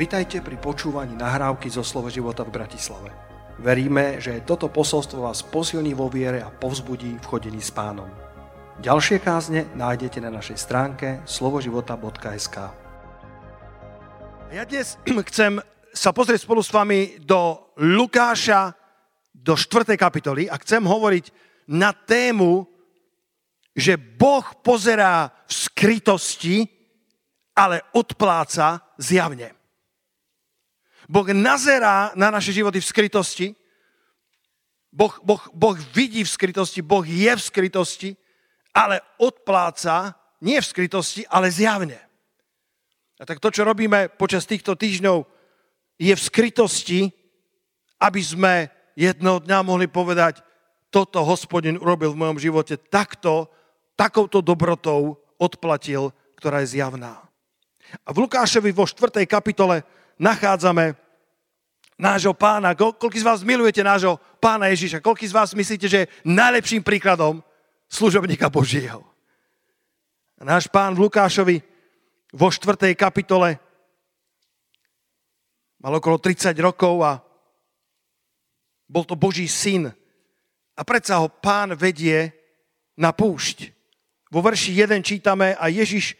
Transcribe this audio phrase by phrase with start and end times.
[0.00, 3.12] Vitajte pri počúvaní nahrávky zo Slovo života v Bratislave.
[3.60, 8.08] Veríme, že toto posolstvo vás posilní vo viere a povzbudí v chodení s pánom.
[8.80, 12.56] Ďalšie kázne nájdete na našej stránke slovoživota.sk
[14.48, 14.96] Ja dnes
[15.28, 15.60] chcem
[15.92, 18.72] sa pozrieť spolu s vami do Lukáša,
[19.36, 20.00] do 4.
[20.00, 21.24] kapitoly a chcem hovoriť
[21.76, 22.64] na tému,
[23.76, 26.64] že Boh pozerá v skrytosti,
[27.52, 29.59] ale odpláca zjavne.
[31.10, 33.46] Boh nazerá na naše životy v skrytosti,
[34.94, 38.10] boh, boh, boh vidí v skrytosti, Boh je v skrytosti,
[38.70, 41.98] ale odpláca nie v skrytosti, ale zjavne.
[43.18, 45.26] A tak to, čo robíme počas týchto týždňov,
[45.98, 47.00] je v skrytosti,
[47.98, 50.40] aby sme jedného dňa mohli povedať,
[50.94, 53.50] toto hospodin urobil v mojom živote takto,
[53.98, 57.18] takouto dobrotou odplatil, ktorá je zjavná.
[58.06, 59.26] A v Lukášovi vo 4.
[59.26, 59.82] kapitole
[60.20, 60.92] nachádzame
[61.96, 62.76] nášho pána.
[62.76, 65.00] Koľko z vás milujete nášho pána Ježiša?
[65.00, 67.40] Koľko z vás myslíte, že je najlepším príkladom
[67.88, 69.00] služobníka Božieho?
[70.40, 71.56] Náš pán v Lukášovi
[72.32, 72.92] vo 4.
[72.96, 73.56] kapitole
[75.80, 77.20] mal okolo 30 rokov a
[78.88, 79.88] bol to Boží syn.
[80.76, 82.32] A predsa ho pán vedie
[82.96, 83.72] na púšť.
[84.32, 86.16] Vo verši 1 čítame a Ježiš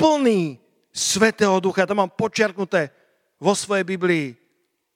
[0.00, 0.56] plný
[0.88, 2.90] Svetého Ducha, to mám počiarknuté,
[3.38, 4.34] vo svojej Biblii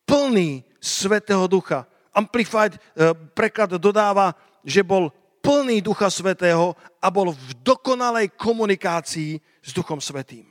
[0.07, 1.87] plný Svetého Ducha.
[2.13, 4.35] Amplified eh, preklad dodáva,
[4.67, 5.11] že bol
[5.43, 10.47] plný Ducha Svetého a bol v dokonalej komunikácii s Duchom Svetým.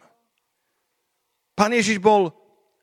[1.55, 2.31] Pán Ježiš bol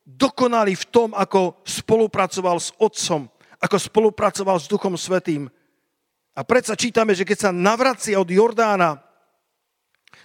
[0.09, 3.29] dokonalý v tom, ako spolupracoval s Otcom,
[3.61, 5.53] ako spolupracoval s Duchom Svetým.
[6.33, 9.05] A predsa čítame, že keď sa navracia od Jordána,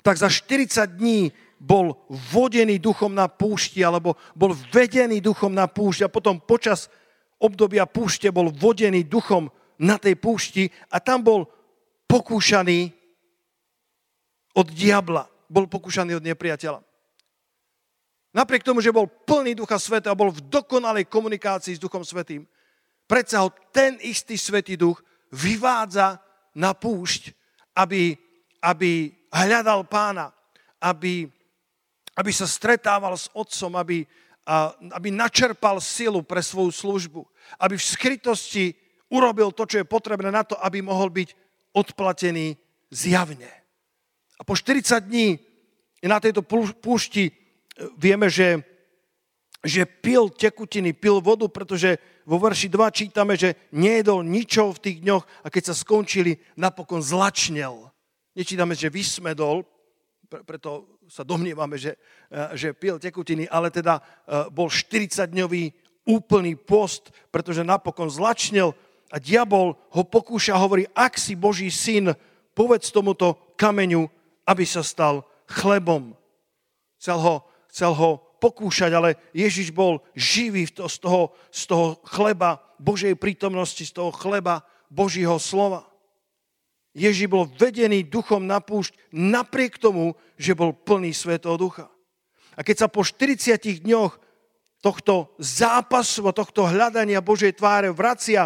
[0.05, 6.03] tak za 40 dní bol vodený duchom na púšti, alebo bol vedený duchom na púšti
[6.03, 6.91] a potom počas
[7.39, 9.47] obdobia púšte bol vodený duchom
[9.79, 11.47] na tej púšti a tam bol
[12.03, 12.91] pokúšaný
[14.59, 16.83] od diabla, bol pokúšaný od nepriateľa.
[18.33, 22.49] Napriek tomu, že bol plný Ducha Sveta a bol v dokonalej komunikácii s Duchom Svetým,
[23.05, 24.99] predsa ho ten istý Svetý Duch
[25.29, 26.17] vyvádza
[26.57, 27.29] na púšť,
[27.77, 28.17] aby,
[28.61, 30.33] aby hľadal pána,
[30.81, 31.29] aby
[32.13, 34.05] aby sa stretával s otcom, aby,
[34.93, 37.21] aby načerpal silu pre svoju službu,
[37.57, 38.65] aby v skrytosti
[39.09, 41.29] urobil to, čo je potrebné na to, aby mohol byť
[41.73, 42.57] odplatený
[42.93, 43.49] zjavne.
[44.37, 45.37] A po 40 dní
[46.05, 46.41] na tejto
[46.77, 47.33] púšti e,
[47.97, 48.61] vieme, že,
[49.63, 54.97] že pil tekutiny, pil vodu, pretože vo verši 2 čítame, že nejedol ničo v tých
[55.01, 57.89] dňoch a keď sa skončili, napokon zlačnel.
[58.33, 59.65] Nečítame, že vysmedol,
[60.27, 61.95] preto sa domnievame, že,
[62.29, 64.01] e, že pil tekutiny, ale teda e,
[64.51, 68.75] bol 40-dňový úplný post, pretože napokon zlačnil
[69.13, 72.11] a diabol ho pokúša, hovorí, ak si Boží syn,
[72.57, 74.09] povedz tomuto kameňu,
[74.49, 76.17] aby sa stal chlebom.
[76.97, 77.35] Chcel ho,
[77.69, 78.09] chcel ho
[78.41, 84.67] pokúšať, ale Ježiš bol živý z toho, z toho chleba Božej prítomnosti, z toho chleba
[84.91, 85.92] Božího slova.
[86.93, 91.89] Ježiš bol vedený duchom na púšť napriek tomu, že bol plný Svetého ducha.
[92.53, 94.13] A keď sa po 40 dňoch
[94.77, 98.45] tohto zápasu a tohto hľadania Božej tváre vracia,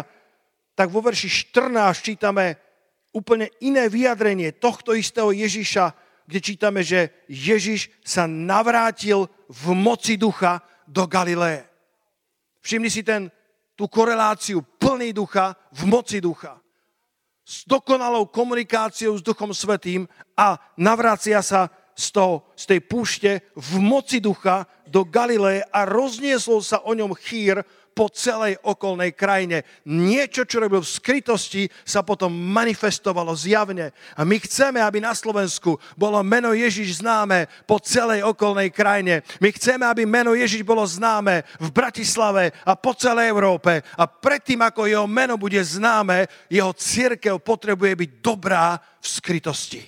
[0.72, 2.56] tak vo verši 14 čítame
[3.12, 5.92] úplne iné vyjadrenie tohto istého Ježiša,
[6.24, 11.68] kde čítame, že Ježiš sa navrátil v moci ducha do Galileje.
[12.64, 13.28] Všimni si ten,
[13.76, 16.56] tú koreláciu plný ducha v moci ducha
[17.48, 20.04] s dokonalou komunikáciou s Duchom Svetým
[20.36, 26.60] a navrácia sa z, toho, z tej púšte v moci ducha do Galileje a rozniesol
[26.60, 27.64] sa o ňom chýr
[27.98, 29.66] po celej okolnej krajine.
[29.82, 33.90] Niečo, čo robil v skrytosti, sa potom manifestovalo zjavne.
[34.14, 39.26] A my chceme, aby na Slovensku bolo meno Ježiš známe po celej okolnej krajine.
[39.42, 43.82] My chceme, aby meno Ježiš bolo známe v Bratislave a po celej Európe.
[43.98, 49.82] A predtým, ako jeho meno bude známe, jeho církev potrebuje byť dobrá v skrytosti.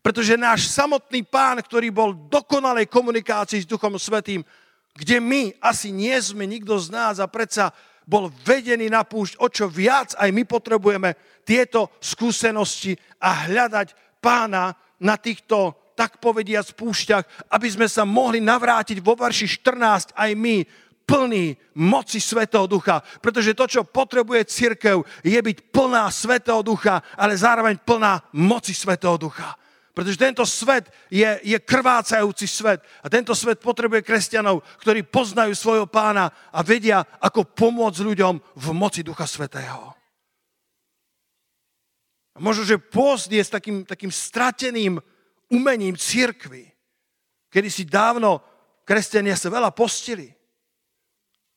[0.00, 4.40] Pretože náš samotný pán, ktorý bol dokonalej komunikácii s Duchom Svetým,
[4.94, 7.74] kde my asi nie sme nikto z nás a predsa
[8.04, 14.76] bol vedený na púšť, o čo viac aj my potrebujeme tieto skúsenosti a hľadať pána
[15.00, 20.56] na týchto, tak povediac, púšťach, aby sme sa mohli navrátiť vo verši 14 aj my,
[21.04, 23.04] plný moci Svetého Ducha.
[23.20, 29.20] Pretože to, čo potrebuje církev, je byť plná Svetého Ducha, ale zároveň plná moci Svetého
[29.20, 29.54] Ducha.
[29.94, 32.82] Pretože tento svet je, je krvácajúci svet.
[32.98, 38.66] A tento svet potrebuje kresťanov, ktorí poznajú svojho pána a vedia, ako pomôcť ľuďom v
[38.74, 39.94] moci Ducha Svetého.
[42.34, 44.98] A možno, že post je s takým, takým strateným
[45.46, 46.74] umením církvy.
[47.46, 48.42] Kedy si dávno
[48.82, 50.34] kresťania sa veľa postili.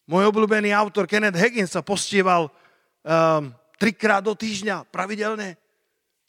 [0.05, 2.53] Môj obľúbený autor Kenneth Hagin sa postieval
[3.01, 3.49] um,
[3.81, 5.57] trikrát do týždňa, pravidelne.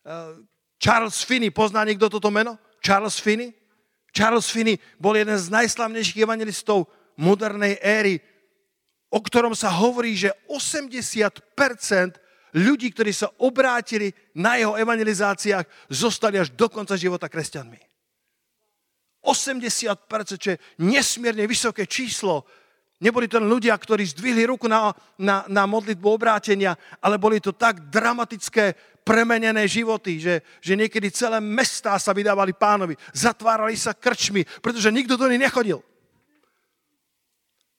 [0.09, 0.41] Uh,
[0.79, 2.55] Charles Finney, pozná niekto toto meno?
[2.79, 3.51] Charles Finney?
[4.15, 6.87] Charles Finney bol jeden z najslavnejších evangelistov
[7.19, 8.23] modernej éry,
[9.11, 11.51] o ktorom sa hovorí, že 80%
[12.55, 17.81] ľudí, ktorí sa obrátili na jeho evangelizáciách, zostali až do konca života kresťanmi.
[19.27, 22.47] 80%, čo je nesmierne vysoké číslo
[22.99, 27.95] Neboli to ľudia, ktorí zdvihli ruku na, na, na modlitbu obrátenia, ale boli to tak
[27.95, 28.75] dramatické,
[29.09, 32.93] premenené životy, že, že niekedy celé mestá sa vydávali pánovi.
[33.17, 35.81] Zatvárali sa krčmi, pretože nikto do nich nechodil.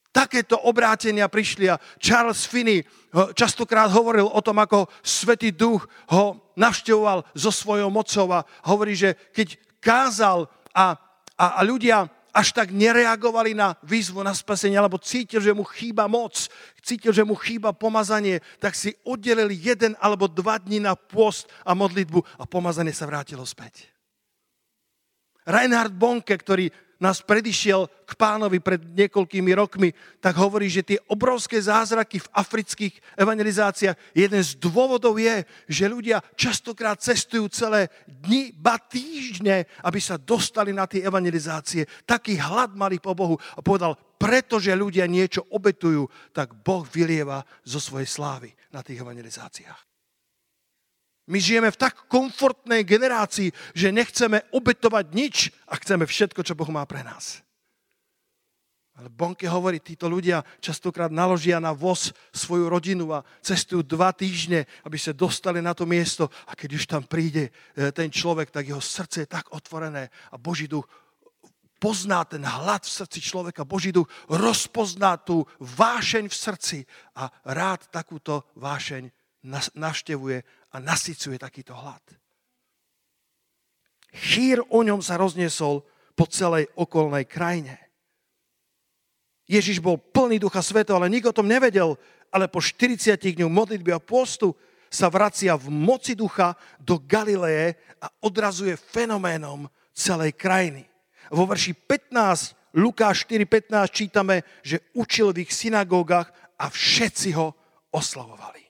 [0.10, 2.82] Takéto obrátenia prišli a Charles Finney
[3.38, 9.14] častokrát hovoril o tom, ako Svetý duch ho navštevoval so svojou mocou a hovorí, že
[9.30, 10.98] keď kázal a,
[11.38, 16.06] a, a ľudia až tak nereagovali na výzvu na spasenie, alebo cítil, že mu chýba
[16.06, 16.50] moc,
[16.82, 21.74] cítil, že mu chýba pomazanie, tak si oddelili jeden alebo dva dní na post a
[21.74, 23.90] modlitbu a pomazanie sa vrátilo späť.
[25.50, 26.70] Reinhard Bonke, ktorý
[27.00, 32.94] nás predišiel k pánovi pred niekoľkými rokmi, tak hovorí, že tie obrovské zázraky v afrických
[33.16, 40.20] evangelizáciách, jeden z dôvodov je, že ľudia častokrát cestujú celé dni, ba týždne, aby sa
[40.20, 41.88] dostali na tie evangelizácie.
[42.04, 46.06] Taký hlad mali po Bohu a povedal, pretože ľudia niečo obetujú,
[46.36, 49.89] tak Boh vylieva zo svojej slávy na tých evangelizáciách.
[51.30, 56.70] My žijeme v tak komfortnej generácii, že nechceme obetovať nič a chceme všetko, čo Boh
[56.74, 57.46] má pre nás.
[59.00, 64.68] Ale Bonke hovorí, títo ľudia častokrát naložia na voz svoju rodinu a cestujú dva týždne,
[64.84, 67.52] aby sa dostali na to miesto a keď už tam príde e,
[67.96, 70.84] ten človek, tak jeho srdce je tak otvorené a Boží duch
[71.80, 73.64] pozná ten hlad v srdci človeka.
[73.64, 76.78] Boží duch rozpozná tú vášeň v srdci
[77.16, 79.08] a rád takúto vášeň
[79.80, 80.44] navštevuje
[80.74, 82.02] a nasycuje takýto hlad.
[84.10, 85.86] Chýr o ňom sa rozniesol
[86.18, 87.78] po celej okolnej krajine.
[89.50, 91.98] Ježiš bol plný Ducha Sveto, ale nikto o tom nevedel,
[92.30, 94.54] ale po 40 dňoch modlitby a postu
[94.90, 100.86] sa vracia v moci ducha do Galileje a odrazuje fenoménom celej krajiny.
[101.30, 107.54] Vo verši 15, Lukáš 4.15 čítame, že učil v ich synagógach a všetci ho
[107.90, 108.69] oslavovali.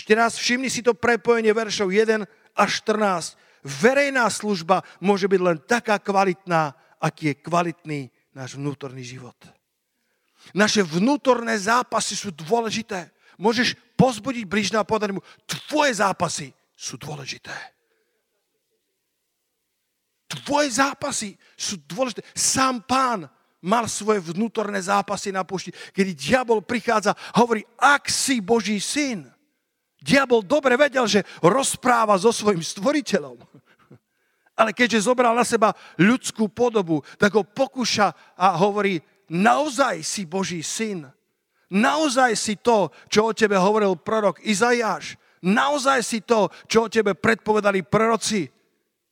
[0.00, 2.24] Ešte raz všimni si to prepojenie veršov 1
[2.56, 3.36] až 14.
[3.60, 8.00] Verejná služba môže byť len taká kvalitná, aký je kvalitný
[8.32, 9.36] náš vnútorný život.
[10.56, 13.12] Naše vnútorné zápasy sú dôležité.
[13.36, 17.52] Môžeš pozbudiť bližná a povedať mu, tvoje zápasy sú dôležité.
[20.32, 22.24] Tvoje zápasy sú dôležité.
[22.32, 23.28] Sám pán
[23.60, 29.28] mal svoje vnútorné zápasy na púšti, kedy diabol prichádza a hovorí, ak si Boží syn,
[30.00, 33.36] Diabol dobre vedel, že rozpráva so svojim stvoriteľom.
[34.56, 40.60] Ale keďže zobral na seba ľudskú podobu, tak ho pokúša a hovorí, naozaj si Boží
[40.60, 41.08] syn.
[41.70, 45.14] Naozaj si to, čo o tebe hovoril prorok Izajáš.
[45.40, 48.50] Naozaj si to, čo o tebe predpovedali proroci.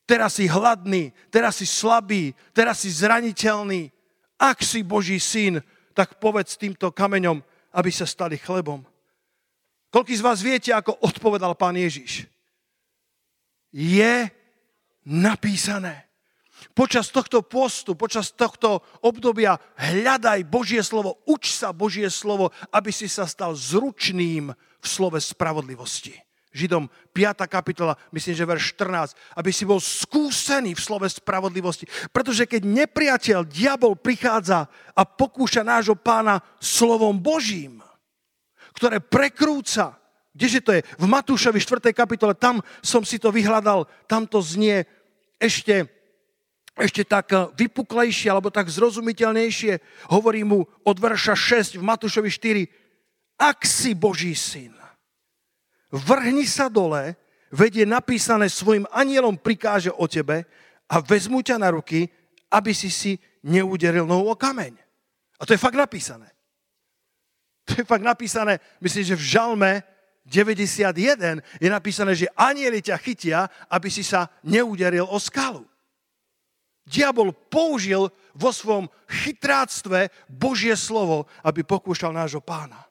[0.08, 3.92] Teraz si hladný, teraz si slabý, teraz si zraniteľný.
[4.40, 5.60] Ak si Boží syn,
[5.92, 7.40] tak povedz týmto kameňom,
[7.76, 8.84] aby sa stali chlebom.
[9.88, 12.28] Koľký z vás viete, ako odpovedal pán Ježiš?
[13.72, 14.28] Je
[15.08, 16.08] napísané.
[16.76, 23.06] Počas tohto postu, počas tohto obdobia hľadaj Božie slovo, uč sa Božie slovo, aby si
[23.06, 26.14] sa stal zručným v slove spravodlivosti.
[26.48, 27.46] Židom 5.
[27.46, 31.86] kapitola, myslím, že verš 14, aby si bol skúsený v slove spravodlivosti.
[32.10, 34.66] Pretože keď nepriateľ, diabol prichádza
[34.96, 37.84] a pokúša nášho pána slovom Božím,
[38.74, 39.96] ktoré prekrúca.
[40.34, 40.86] Kdeže to je?
[40.98, 41.90] V Matúšovi 4.
[41.90, 44.86] kapitole, tam som si to vyhľadal, tam to znie
[45.42, 45.86] ešte,
[46.78, 49.82] ešte tak eh, vypuklejšie, alebo tak zrozumiteľnejšie.
[50.14, 54.74] Hovorí mu od verša 6 v Matúšovi 4, ak si Boží syn,
[55.90, 57.14] vrhni sa dole,
[57.50, 60.44] vedie napísané svojim anielom prikáže o tebe
[60.90, 62.10] a vezmu ťa na ruky,
[62.52, 63.12] aby si si
[63.44, 64.74] neuderil nohu o kameň.
[65.38, 66.37] A to je fakt napísané.
[67.68, 69.72] To je fakt napísané, myslím, že v Žalme
[70.24, 75.64] 91 je napísané, že anieli ťa chytia, aby si sa neuderil o skalu.
[76.88, 82.88] Diabol použil vo svojom chytráctve Božie slovo, aby pokúšal nášho pána.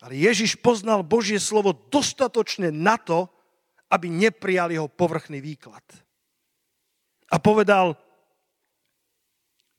[0.00, 3.28] Ale Ježiš poznal Božie slovo dostatočne na to,
[3.92, 5.84] aby neprijal jeho povrchný výklad.
[7.28, 7.96] A povedal,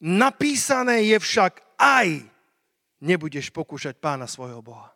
[0.01, 2.32] napísané je však aj,
[3.03, 4.95] nebudeš pokúšať pána svojho Boha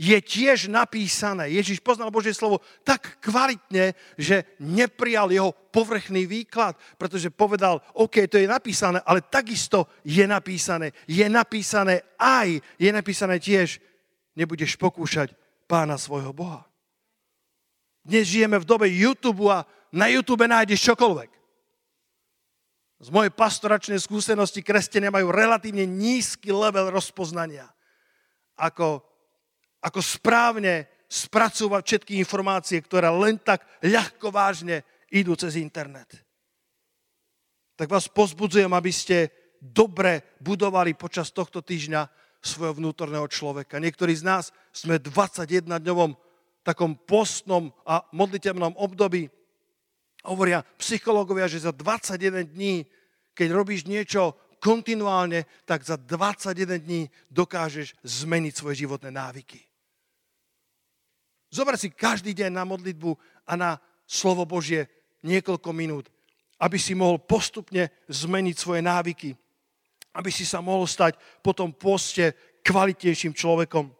[0.00, 1.52] je tiež napísané.
[1.52, 8.40] Ježiš poznal Božie slovo tak kvalitne, že neprijal jeho povrchný výklad, pretože povedal, OK, to
[8.40, 10.96] je napísané, ale takisto je napísané.
[11.04, 13.76] Je napísané aj, je napísané tiež,
[14.32, 15.36] nebudeš pokúšať
[15.68, 16.64] pána svojho Boha.
[18.00, 21.28] Dnes žijeme v dobe YouTube a na YouTube nájdeš čokoľvek.
[23.00, 27.68] Z mojej pastoračnej skúsenosti kresťania majú relatívne nízky level rozpoznania.
[28.60, 29.00] Ako
[29.80, 36.20] ako správne spracovať všetky informácie, ktoré len tak ľahko vážne idú cez internet.
[37.74, 42.06] Tak vás pozbudzujem, aby ste dobre budovali počas tohto týždňa
[42.40, 43.80] svojho vnútorného človeka.
[43.80, 46.12] Niektorí z nás sme v 21-dňovom
[46.60, 49.32] takom postnom a modlitevnom období.
[50.24, 52.84] Hovoria psychológovia, že za 21 dní,
[53.32, 59.64] keď robíš niečo kontinuálne, tak za 21 dní dokážeš zmeniť svoje životné návyky.
[61.50, 63.10] Zober si každý deň na modlitbu
[63.48, 63.70] a na
[64.06, 64.86] slovo Božie
[65.26, 66.06] niekoľko minút,
[66.60, 69.34] aby si mohol postupne zmeniť svoje návyky,
[70.14, 73.90] aby si sa mohol stať po tom poste kvalitnejším človekom.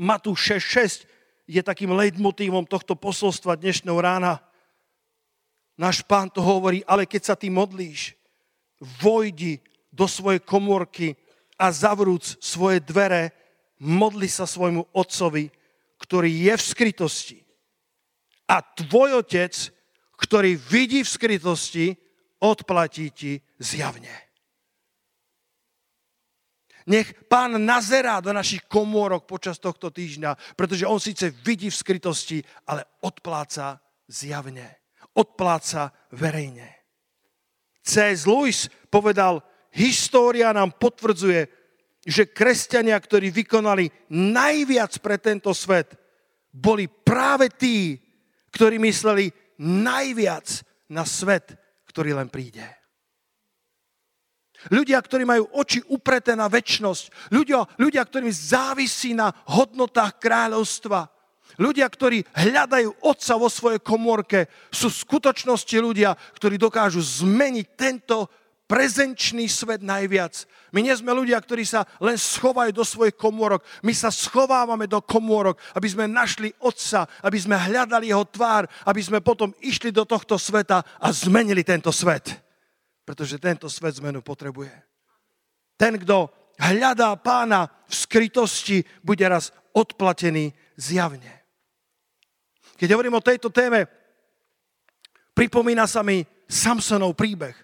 [0.00, 1.10] Matúš 6.6
[1.44, 4.40] je takým leitmotívom tohto posolstva dnešného rána.
[5.74, 8.14] Náš pán to hovorí, ale keď sa ty modlíš,
[9.02, 9.58] vojdi
[9.90, 11.18] do svojej komórky
[11.58, 13.34] a zavrúc svoje dvere,
[13.82, 15.50] modli sa svojmu otcovi,
[15.98, 17.38] ktorý je v skrytosti.
[18.50, 19.54] A tvoj otec,
[20.14, 21.86] ktorý vidí v skrytosti,
[22.38, 24.12] odplatí ti zjavne.
[26.84, 32.44] Nech pán nazerá do našich komórok počas tohto týždňa, pretože on síce vidí v skrytosti,
[32.68, 34.83] ale odpláca zjavne.
[35.14, 36.84] Odpláca verejne.
[37.84, 38.26] C.S.
[38.26, 41.46] Lewis povedal, história nám potvrdzuje,
[42.04, 45.96] že kresťania, ktorí vykonali najviac pre tento svet,
[46.52, 47.98] boli práve tí,
[48.52, 50.46] ktorí mysleli najviac
[50.92, 51.56] na svet,
[51.88, 52.64] ktorý len príde.
[54.72, 57.28] Ľudia, ktorí majú oči upreté na väčnosť.
[57.36, 61.04] Ľudia, ľudia, ktorým závisí na hodnotách kráľovstva.
[61.54, 68.26] Ľudia, ktorí hľadajú Otca vo svojej komórke, sú v skutočnosti ľudia, ktorí dokážu zmeniť tento
[68.64, 70.48] prezenčný svet najviac.
[70.74, 73.62] My nie sme ľudia, ktorí sa len schovajú do svojich komórok.
[73.84, 79.00] My sa schovávame do komórok, aby sme našli Otca, aby sme hľadali Jeho tvár, aby
[79.04, 82.34] sme potom išli do tohto sveta a zmenili tento svet.
[83.04, 84.72] Pretože tento svet zmenu potrebuje.
[85.76, 91.43] Ten, kto hľadá pána v skrytosti, bude raz odplatený zjavne.
[92.74, 93.86] Keď hovorím o tejto téme,
[95.34, 97.54] pripomína sa mi Samsonov príbeh.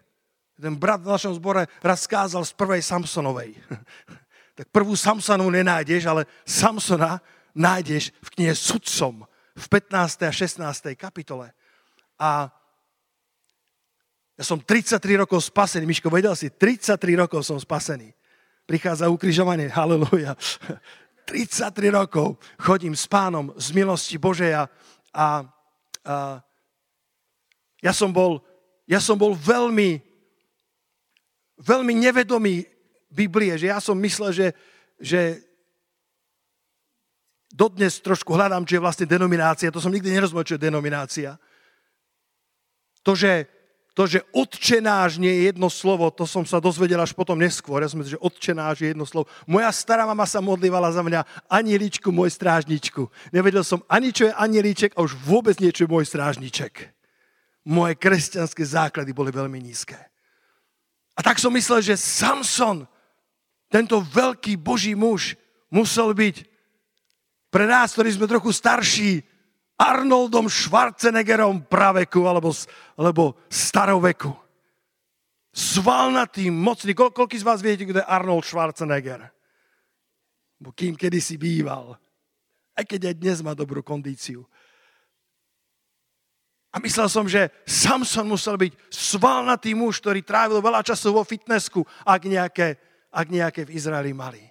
[0.60, 3.56] Ten brat v našom zbore raz skázal z prvej Samsonovej.
[4.60, 7.18] tak prvú Samsonu nenájdeš, ale Samsona
[7.56, 9.24] nájdeš v knihe Sudcom
[9.56, 10.28] v 15.
[10.28, 10.94] a 16.
[11.00, 11.50] kapitole.
[12.20, 12.52] A
[14.36, 15.84] ja som 33 rokov spasený.
[15.84, 18.12] Miško, vedel si, 33 rokov som spasený.
[18.64, 20.36] Prichádza ukrižovanie, haleluja.
[21.30, 24.70] 33 rokov chodím s pánom z milosti Božeja a,
[25.10, 25.46] a
[27.80, 28.42] ja som bol,
[28.86, 30.10] ja som bol veľmi
[31.60, 32.64] veľmi nevedomý
[33.12, 34.48] Biblie, že ja som myslel, že,
[34.96, 35.20] že
[37.52, 39.74] dodnes trošku hľadám, čo je vlastne denominácia.
[39.74, 41.36] To som nikdy nerozumel, čo je denominácia.
[43.04, 43.48] To, že,
[43.94, 47.82] to, že odčenáš nie je jedno slovo, to som sa dozvedel až potom neskôr.
[47.82, 49.26] Ja som myslel, že odčenáš je jedno slovo.
[49.50, 53.10] Moja stará mama sa modlívala za mňa anieličku, môj strážničku.
[53.34, 56.94] Nevedel som ani, čo je anielíček a už vôbec nie, čo je môj strážniček.
[57.66, 59.98] Moje kresťanské základy boli veľmi nízke.
[61.18, 62.86] A tak som myslel, že Samson,
[63.68, 65.34] tento veľký boží muž,
[65.68, 66.46] musel byť
[67.50, 69.26] pre nás, ktorí sme trochu starší,
[69.80, 72.52] Arnoldom Schwarzeneggerom praveku alebo,
[73.00, 74.28] alebo staroveku.
[75.56, 76.92] Svalnatý, mocný.
[76.92, 79.32] Kol, koľký z vás viete, kto je Arnold Schwarzenegger?
[80.60, 81.96] Bo kým kedysi býval.
[82.76, 84.44] Aj keď aj dnes má dobrú kondíciu.
[86.70, 91.82] A myslel som, že Samson musel byť svalnatý muž, ktorý trávil veľa času vo fitnessku,
[92.06, 92.78] ak nejaké,
[93.10, 94.44] ak nejaké v Izraeli mali.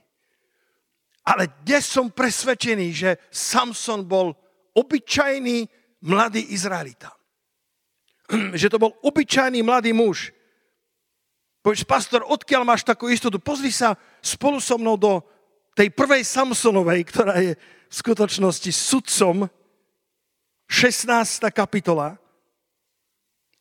[1.24, 4.36] Ale dnes som presvedčený, že Samson bol
[4.76, 5.68] obyčajný
[6.04, 7.12] mladý Izraelita.
[8.60, 10.32] Že to bol obyčajný mladý muž.
[11.60, 13.36] Povieš, pastor, odkiaľ máš takú istotu?
[13.36, 15.20] Pozri sa spolu so mnou do
[15.76, 17.52] tej prvej Samsonovej, ktorá je
[17.90, 19.50] v skutočnosti sudcom,
[20.70, 21.10] 16.
[21.50, 22.16] kapitola.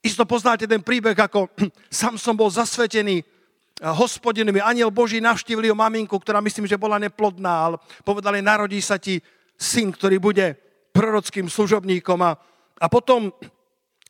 [0.05, 1.49] Isto poznáte ten príbeh, ako
[1.91, 3.25] Samson bol zasvetený
[3.83, 4.61] hospodinovi.
[4.61, 9.23] Aniel Boží navštívil jeho maminku, ktorá myslím, že bola neplodná, ale povedali, narodí sa ti
[9.59, 10.68] syn, ktorý bude
[10.99, 12.19] prorockým služobníkom.
[12.27, 12.35] A,
[12.83, 13.31] a potom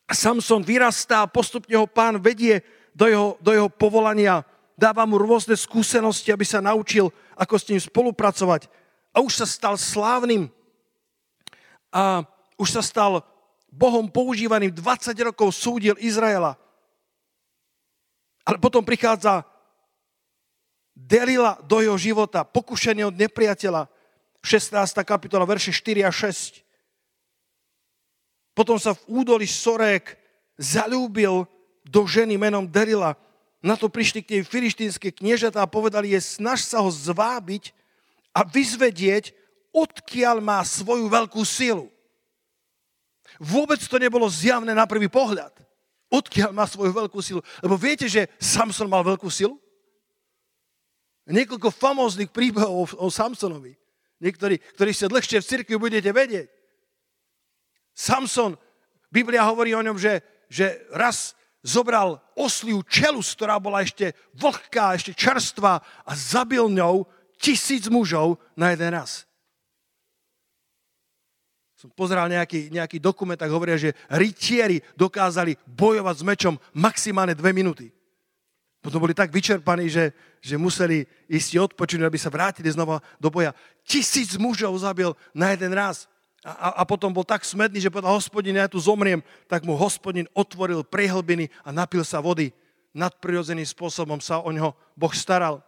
[0.09, 2.64] Samson vyrastá, postupne ho pán vedie
[2.97, 4.40] do jeho, do jeho povolania,
[4.73, 8.73] dáva mu rôzne skúsenosti, aby sa naučil, ako s ním spolupracovať.
[9.12, 10.49] A už sa stal slávnym
[11.92, 12.25] a
[12.57, 13.21] už sa stal
[13.68, 14.73] Bohom používaným.
[14.73, 16.57] 20 rokov súdil Izraela.
[18.49, 19.45] Ale potom prichádza
[20.99, 23.87] Delila do jeho života, pokušenie od nepriateľa,
[24.42, 24.75] 16.
[25.07, 26.67] kapitola, verše 4 a 6.
[28.58, 30.18] Potom sa v údoli Sorek
[30.58, 31.46] zalúbil
[31.86, 33.14] do ženy menom Derila.
[33.62, 37.70] Na to prišli k nej filištínske kniežatá a povedali je, snaž sa ho zvábiť
[38.34, 39.30] a vyzvedieť,
[39.70, 41.86] odkiaľ má svoju veľkú silu.
[43.38, 45.54] Vôbec to nebolo zjavné na prvý pohľad.
[46.10, 47.38] Odkiaľ má svoju veľkú silu.
[47.62, 49.54] Lebo viete, že Samson mal veľkú silu?
[51.30, 53.78] Niekoľko famóznych príbehov o, o Samsonovi.
[54.18, 56.57] Niektorí, ktorí ste dlhšie v cirkvi, budete vedieť.
[57.98, 58.54] Samson,
[59.10, 61.34] Biblia hovorí o ňom, že, že raz
[61.66, 67.10] zobral osliu čelus, ktorá bola ešte vlhká, ešte čerstvá a zabil ňou
[67.42, 69.26] tisíc mužov na jeden raz.
[71.74, 77.50] Som pozeral nejaký, nejaký dokument, tak hovoria, že rytieri dokázali bojovať s mečom maximálne dve
[77.50, 77.90] minúty.
[78.78, 83.54] Potom boli tak vyčerpaní, že, že museli ísť odpočinúť, aby sa vrátili znova do boja.
[83.82, 86.06] Tisíc mužov zabil na jeden raz
[86.47, 89.18] a, a potom bol tak smedný, že povedal, hospodin, ja tu zomriem,
[89.50, 92.55] tak mu hospodin otvoril prehlbiny a napil sa vody.
[92.94, 95.59] Nadprirodzeným spôsobom sa o neho Boh staral.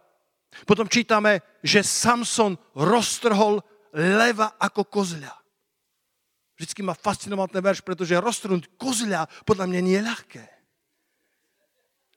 [0.63, 3.59] Potom čítame, že Samson roztrhol
[3.91, 5.31] leva ako kozľa.
[6.55, 10.45] Vždycky ma fascinoval ten verš, pretože roztrhnúť kozľa podľa mňa nie je ľahké.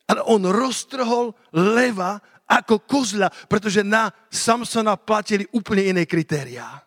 [0.05, 6.84] Ale on roztrhol leva ako kozľa, pretože na Samsona platili úplne iné kritériá.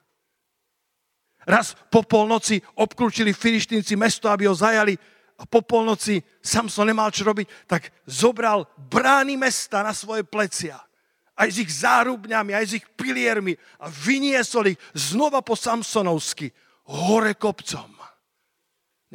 [1.47, 4.99] Raz po polnoci obklúčili filištínci mesto, aby ho zajali
[5.39, 10.75] a po polnoci Samson nemal čo robiť, tak zobral brány mesta na svoje plecia.
[11.37, 16.51] Aj s ich zárubňami, aj s ich piliermi a vyniesol ich znova po Samsonovsky
[16.89, 17.95] hore kopcom.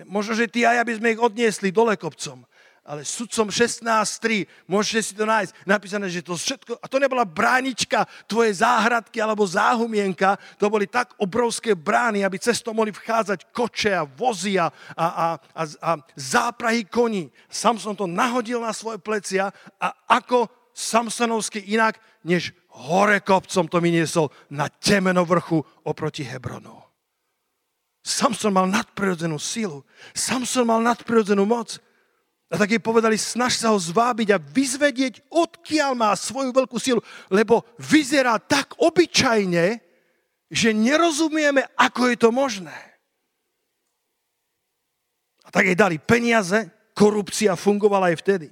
[0.08, 2.48] Možno, že ty aj, aby sme ich odniesli dole kopcom
[2.82, 8.10] ale sudcom 16.3, môžete si to nájsť, napísané, že to všetko, a to nebola bránička
[8.26, 13.92] tvoje záhradky alebo záhumienka, to boli tak obrovské brány, aby cez to mohli vchádzať koče
[13.94, 14.66] a vozy a,
[14.98, 17.30] a, a, a, a záprahy koní.
[17.46, 24.32] Samson to nahodil na svoje plecia a ako Samsonovský inak, než hore kopcom to vyniesol
[24.48, 26.80] na temeno vrchu oproti Hebronu.
[28.02, 29.84] Samson mal nadprirodzenú silu.
[30.16, 31.78] Samson mal nadprirodzenú moc.
[32.52, 37.00] A tak jej povedali, snaž sa ho zvábiť a vyzvedieť, odkiaľ má svoju veľkú silu,
[37.32, 39.80] lebo vyzerá tak obyčajne,
[40.52, 42.76] že nerozumieme, ako je to možné.
[45.40, 48.48] A tak jej dali peniaze, korupcia fungovala aj vtedy.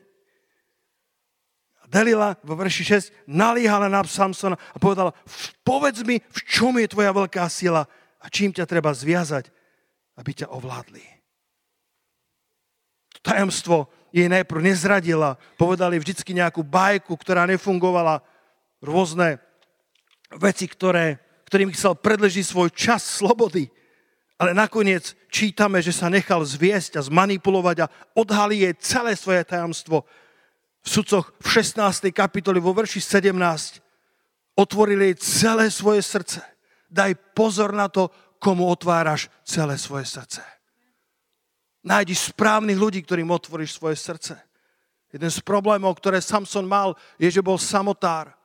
[1.80, 5.12] A Delila vo verši 6 nalíhala na Samsona a povedala,
[5.60, 7.84] povedz mi, v čom je tvoja veľká sila
[8.16, 9.52] a čím ťa treba zviazať,
[10.16, 11.19] aby ťa ovládli
[13.22, 15.38] tajomstvo jej najprv nezradila.
[15.54, 18.22] Povedali vždycky nejakú bajku, ktorá nefungovala.
[18.82, 19.38] Rôzne
[20.34, 23.70] veci, ktoré, ktorým chcel predležiť svoj čas slobody.
[24.40, 30.08] Ale nakoniec čítame, že sa nechal zviesť a zmanipulovať a odhalí jej celé svoje tajomstvo.
[30.80, 32.08] V sudcoch v 16.
[32.08, 33.36] kapitoli vo verši 17
[34.56, 36.40] otvorili jej celé svoje srdce.
[36.88, 38.08] Daj pozor na to,
[38.40, 40.40] komu otváraš celé svoje srdce.
[41.80, 44.36] Nájdi správnych ľudí, ktorým otvoríš svoje srdce.
[45.10, 48.36] Jeden z problémov, ktoré Samson mal, je, že bol samotár.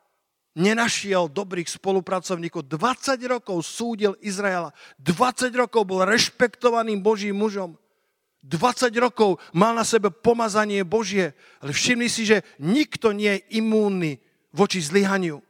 [0.56, 2.63] Nenašiel dobrých spolupracovníkov.
[2.71, 4.71] 20 rokov súdil Izraela.
[5.04, 7.76] 20 rokov bol rešpektovaným Božím mužom.
[8.39, 11.36] 20 rokov mal na sebe pomazanie Božie.
[11.60, 14.24] Ale všimni si, že nikto nie je imúnny
[14.56, 15.43] voči zlyhaniu.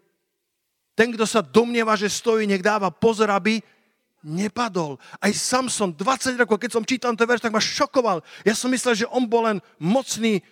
[0.96, 3.60] Ten, kto sa domnieva, že stojí, nech dáva pozor, aby
[4.26, 4.98] nepadol.
[5.22, 8.26] Aj Samson, 20 rokov, keď som čítal ten verš, tak ma šokoval.
[8.42, 10.44] Ja som myslel, že on bol len mocný e,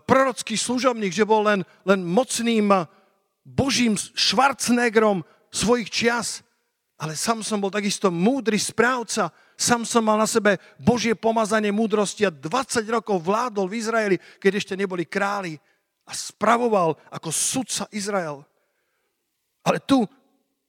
[0.00, 2.88] prorocký služobník, že bol len, len mocným e,
[3.44, 5.20] božím Schwarzeneggerom
[5.52, 6.40] svojich čias,
[6.96, 9.28] ale Samson bol takisto múdry správca.
[9.56, 14.74] Samson mal na sebe Božie pomazanie múdrosti a 20 rokov vládol v Izraeli, keď ešte
[14.76, 15.60] neboli králi
[16.08, 18.44] a spravoval ako sudca Izrael.
[19.60, 20.04] Ale tu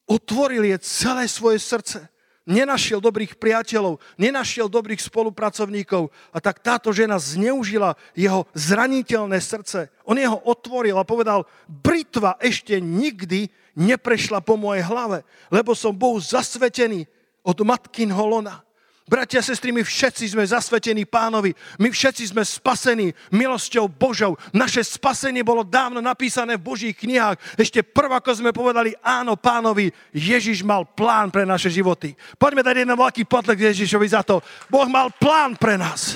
[0.08, 2.12] otvoril je celé svoje srdce
[2.46, 9.94] nenašiel dobrých priateľov, nenašiel dobrých spolupracovníkov a tak táto žena zneužila jeho zraniteľné srdce.
[10.06, 15.22] On jeho otvoril a povedal, britva ešte nikdy neprešla po mojej hlave,
[15.54, 17.06] lebo som Bohu zasvetený
[17.46, 18.66] od matkinho lona.
[19.12, 21.52] Bratia a sestry, my všetci sme zasvetení pánovi.
[21.76, 24.40] My všetci sme spasení milosťou Božou.
[24.56, 27.60] Naše spasenie bolo dávno napísané v Božích knihách.
[27.60, 32.16] Ešte prv, ako sme povedali áno pánovi, Ježiš mal plán pre naše životy.
[32.40, 34.40] Poďme dať jeden veľký potlek Ježišovi za to.
[34.72, 36.16] Boh mal plán pre nás.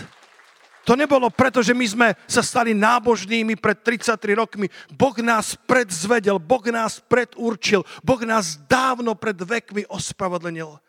[0.88, 4.72] To nebolo preto, že my sme sa stali nábožnými pred 33 rokmi.
[4.96, 10.80] Boh nás predzvedel, Boh nás predurčil, Boh nás dávno pred vekmi ospravedlnil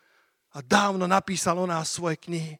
[0.57, 2.57] a dávno napísal o nás svoje knihy.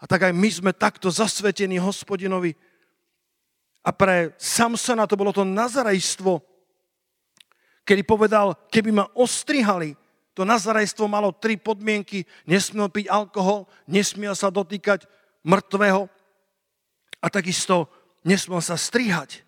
[0.00, 2.56] A tak aj my sme takto zasvetení hospodinovi.
[3.84, 6.40] A pre Samsona to bolo to nazarejstvo,
[7.84, 9.92] kedy povedal, keby ma ostrihali,
[10.32, 12.24] to nazarejstvo malo tri podmienky.
[12.48, 15.04] Nesmiel piť alkohol, nesmiel sa dotýkať
[15.44, 16.08] mŕtvého
[17.20, 17.92] a takisto
[18.24, 19.44] nesmiel sa strihať.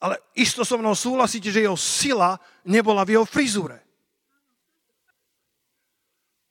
[0.00, 3.81] Ale isto so mnou súhlasíte, že jeho sila nebola v jeho frizúre.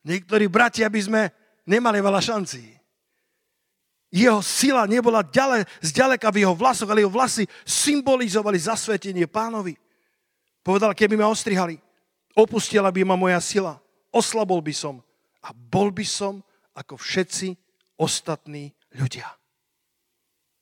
[0.01, 1.21] Niektorí bratia by sme
[1.65, 2.63] nemali veľa šancí.
[4.11, 9.79] Jeho sila nebola ďale, zďaleka v jeho vlasoch, ale jeho vlasy symbolizovali zasvetenie pánovi.
[10.61, 11.79] Povedal, keby ma ostrihali,
[12.35, 13.79] opustila by ma moja sila,
[14.11, 14.99] oslabol by som
[15.41, 16.43] a bol by som
[16.75, 17.55] ako všetci
[17.95, 19.31] ostatní ľudia.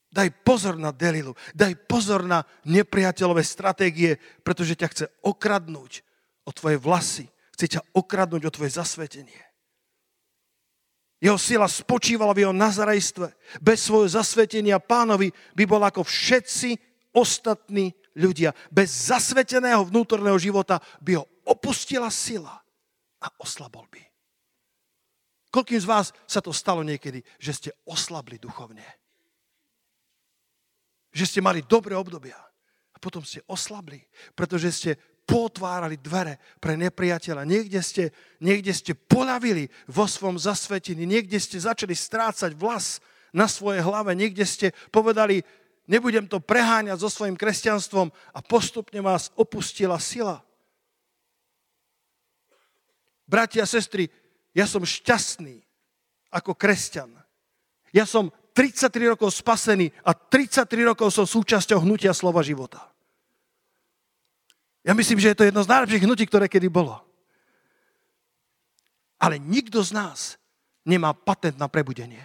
[0.10, 6.02] Daj pozor na Delilu, daj pozor na nepriateľové stratégie, pretože ťa chce okradnúť
[6.46, 7.26] o tvoje vlasy,
[7.60, 9.44] Chce ťa okradnúť o tvoje zasvetenie.
[11.20, 13.60] Jeho sila spočívala v jeho nazarejstve.
[13.60, 16.80] Bez svojho zasvetenia pánovi by bol ako všetci
[17.12, 18.56] ostatní ľudia.
[18.72, 22.64] Bez zasveteného vnútorného života by ho opustila sila
[23.20, 24.00] a oslabol by.
[25.52, 28.88] Koľkým z vás sa to stalo niekedy, že ste oslabli duchovne?
[31.12, 32.40] Že ste mali dobré obdobia
[32.96, 34.00] a potom ste oslabli,
[34.32, 34.92] pretože ste
[35.30, 37.46] potvárali dvere pre nepriateľa.
[37.46, 38.10] Niekde ste,
[38.42, 42.98] niekde ste polavili vo svom zasvetení, niekde ste začali strácať vlas
[43.30, 45.46] na svojej hlave, niekde ste povedali,
[45.86, 50.42] nebudem to preháňať so svojim kresťanstvom a postupne vás opustila sila.
[53.30, 54.10] Bratia a sestry,
[54.58, 55.62] ja som šťastný
[56.34, 57.14] ako kresťan.
[57.94, 62.90] Ja som 33 rokov spasený a 33 rokov som súčasťou hnutia slova života.
[64.84, 67.00] Ja myslím, že je to jedno z najlepších hnutí, ktoré kedy bolo.
[69.20, 70.20] Ale nikto z nás
[70.88, 72.24] nemá patent na prebudenie.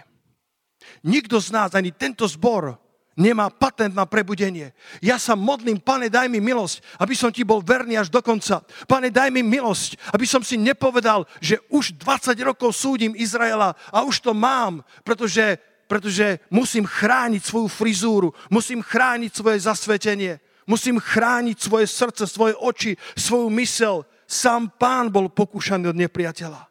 [1.03, 2.79] Nikto z nás, ani tento zbor,
[3.15, 4.75] nemá patent na prebudenie.
[4.99, 8.63] Ja sa modlím, pane, daj mi milosť, aby som ti bol verný až do konca.
[8.85, 14.03] Pane, daj mi milosť, aby som si nepovedal, že už 20 rokov súdim Izraela a
[14.03, 20.44] už to mám, pretože, pretože musím chrániť svoju frizúru, musím chrániť svoje zasvetenie.
[20.65, 24.01] Musím chrániť svoje srdce, svoje oči, svoju mysel.
[24.25, 26.61] Sám pán bol pokúšaný od nepriateľa.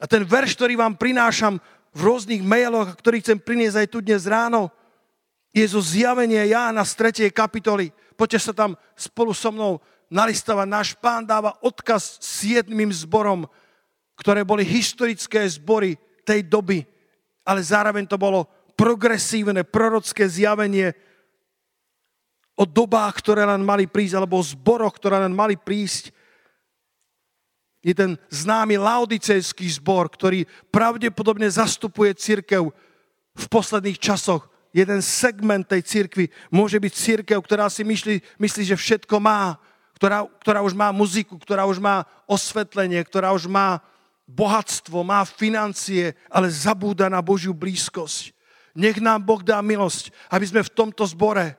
[0.00, 1.60] A ten verš, ktorý vám prinášam
[1.92, 4.72] v rôznych mailoch, ktorý chcem priniesť aj tu dnes ráno,
[5.52, 7.28] je zo zjavenia Jána z 3.
[7.28, 7.92] kapitoly.
[8.16, 10.66] Poďte sa tam spolu so mnou nalistovať.
[10.66, 13.44] Náš pán dáva odkaz siedmým zborom,
[14.16, 16.86] ktoré boli historické zbory tej doby,
[17.44, 18.46] ale zároveň to bolo
[18.78, 20.96] progresívne, prorocké zjavenie,
[22.60, 26.12] o dobách, ktoré len mali prísť, alebo o zboroch, ktoré len mali prísť.
[27.80, 32.68] Je ten známy laodicejský zbor, ktorý pravdepodobne zastupuje církev
[33.32, 34.44] v posledných časoch.
[34.76, 39.56] Jeden segment tej církvy môže byť církev, ktorá si myslí, myslí že všetko má,
[39.96, 43.80] ktorá, ktorá už má muziku, ktorá už má osvetlenie, ktorá už má
[44.28, 48.36] bohatstvo, má financie, ale zabúda na Božiu blízkosť.
[48.76, 51.58] Nech nám Boh dá milosť, aby sme v tomto zbore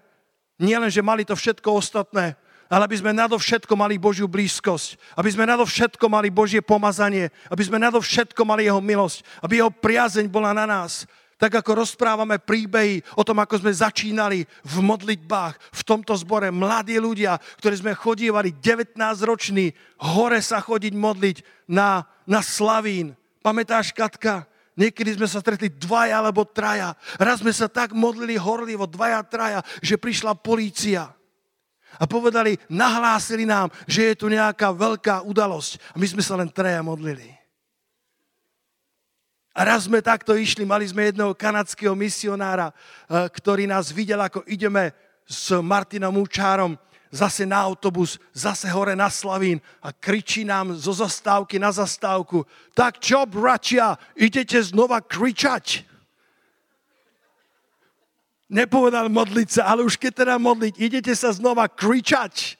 [0.61, 2.37] nie len, že mali to všetko ostatné,
[2.71, 7.81] ale aby sme nadovšetko mali Božiu blízkosť, aby sme nadovšetko mali Božie pomazanie, aby sme
[7.81, 11.03] nadovšetko mali Jeho milosť, aby Jeho priazeň bola na nás.
[11.35, 17.01] Tak ako rozprávame príbehy o tom, ako sme začínali v modlitbách v tomto zbore, mladí
[17.01, 18.93] ľudia, ktorí sme chodívali 19
[19.25, 19.73] roční,
[20.05, 23.17] hore sa chodiť modliť na, na Slavín.
[23.41, 24.45] Pamätáš, Katka?
[24.79, 26.95] Niekedy sme sa stretli dvaja alebo traja.
[27.19, 31.11] Raz sme sa tak modlili horlivo, dvaja, traja, že prišla polícia.
[31.99, 35.75] A povedali, nahlásili nám, že je tu nejaká veľká udalosť.
[35.91, 37.27] A my sme sa len treja modlili.
[39.51, 44.47] A raz sme takto išli, mali sme jedného kanadského misionára, eh, ktorý nás videl, ako
[44.47, 44.95] ideme
[45.27, 46.79] s Martinom Učárom
[47.11, 53.03] zase na autobus, zase hore na Slavín a kričí nám zo zastávky na zastávku, tak
[53.03, 55.83] čo, bratia, idete znova kričať?
[58.51, 62.55] Nepovedal modliť sa, ale už keď teda modliť, idete sa znova kričať.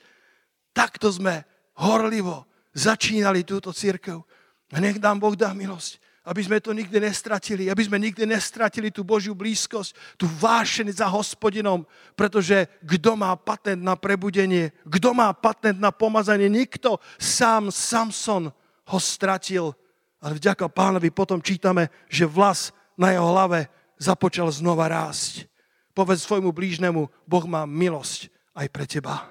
[0.72, 1.44] Takto sme
[1.80, 4.24] horlivo začínali túto církev.
[4.72, 8.94] A nech nám Boh dá milosť, aby sme to nikdy nestratili, aby sme nikdy nestratili
[8.94, 11.82] tú Božiu blízkosť, tú vášeň za hospodinom,
[12.14, 18.54] pretože kto má patent na prebudenie, kto má patent na pomazanie, nikto, sám Samson
[18.86, 19.74] ho stratil.
[20.22, 23.66] Ale vďaka pánovi potom čítame, že vlas na jeho hlave
[23.98, 25.50] započal znova rásť.
[25.98, 29.26] Povedz svojmu blížnemu, Boh má milosť aj pre teba.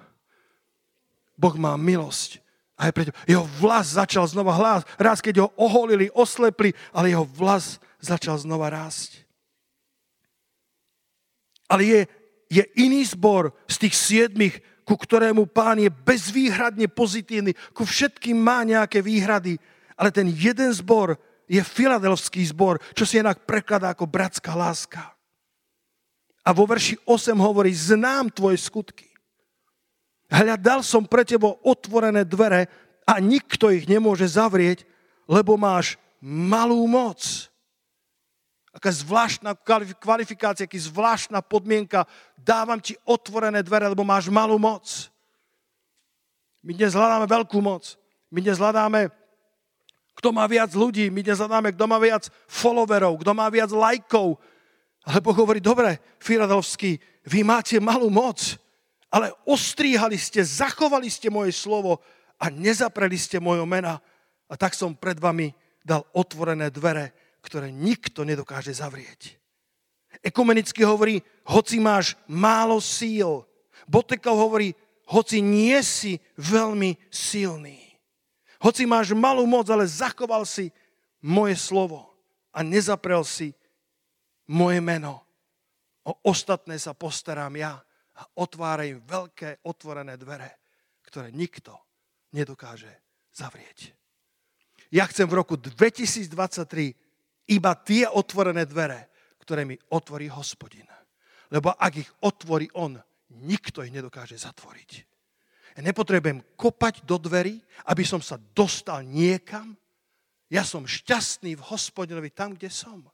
[1.38, 2.42] Boh má milosť
[2.80, 3.20] aj pre teba.
[3.28, 4.88] Jeho vlas začal znova hlás.
[4.96, 9.20] Raz, keď ho oholili, oslepli, ale jeho vlas začal znova rásť.
[11.68, 12.00] Ale je,
[12.48, 14.56] je iný zbor z tých siedmých,
[14.88, 19.60] ku ktorému pán je bezvýhradne pozitívny, ku všetkým má nejaké výhrady,
[19.94, 21.14] ale ten jeden zbor
[21.46, 25.14] je filadelfský zbor, čo si inak prekladá ako bratská láska.
[26.40, 29.09] A vo verši 8 hovorí, znám tvoje skutky.
[30.30, 32.70] Hľadal som pre tebo otvorené dvere
[33.02, 34.86] a nikto ich nemôže zavrieť,
[35.26, 37.50] lebo máš malú moc.
[38.70, 39.58] Aká zvláštna
[39.98, 42.06] kvalifikácia, aký zvláštna podmienka.
[42.38, 45.10] Dávam ti otvorené dvere, lebo máš malú moc.
[46.62, 47.98] My dnes hľadáme veľkú moc.
[48.30, 49.10] My dnes hľadáme,
[50.14, 51.10] kto má viac ľudí.
[51.10, 54.38] My dnes hľadáme, kto má viac followerov, kto má viac lajkov,
[55.00, 58.60] ale Boh hovorí, dobre, Filadelfský, vy máte malú moc,
[59.10, 61.98] ale ostríhali ste, zachovali ste moje slovo
[62.38, 63.98] a nezapreli ste moje mena.
[64.46, 65.50] A tak som pred vami
[65.82, 69.34] dal otvorené dvere, ktoré nikto nedokáže zavrieť.
[70.22, 73.46] Ekumenicky hovorí, hoci máš málo síl.
[73.90, 74.74] Botekov hovorí,
[75.10, 77.78] hoci nie si veľmi silný.
[78.62, 80.70] Hoci máš malú moc, ale zachoval si
[81.18, 82.06] moje slovo
[82.54, 83.56] a nezaprel si
[84.46, 85.24] moje meno.
[86.04, 87.80] O ostatné sa postarám ja
[88.20, 90.60] a otváram veľké otvorené dvere,
[91.08, 91.72] ktoré nikto
[92.36, 92.92] nedokáže
[93.32, 93.96] zavrieť.
[94.92, 99.08] Ja chcem v roku 2023 iba tie otvorené dvere,
[99.40, 100.86] ktoré mi otvorí hospodin.
[101.50, 102.98] Lebo ak ich otvorí on,
[103.42, 104.90] nikto ich nedokáže zatvoriť.
[105.78, 109.78] Ja nepotrebujem kopať do dverí, aby som sa dostal niekam.
[110.50, 113.06] Ja som šťastný v hospodinovi tam, kde som.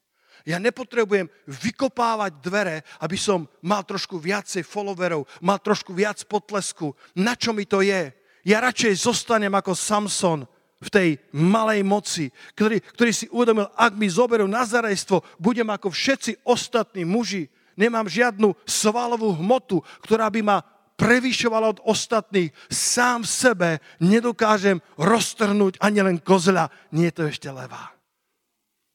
[0.46, 6.94] Ja nepotrebujem vykopávať dvere, aby som mal trošku viacej followerov, mal trošku viac potlesku.
[7.18, 8.14] Na čo mi to je?
[8.46, 10.46] Ja radšej zostanem ako Samson
[10.78, 16.46] v tej malej moci, ktorý, ktorý si uvedomil, ak mi zoberú nazarejstvo, budem ako všetci
[16.46, 17.50] ostatní muži.
[17.74, 20.62] Nemám žiadnu svalovú hmotu, ktorá by ma
[20.94, 22.54] prevyšovala od ostatných.
[22.70, 27.95] Sám v sebe nedokážem roztrhnúť ani len kozla, nie je to ešte levá.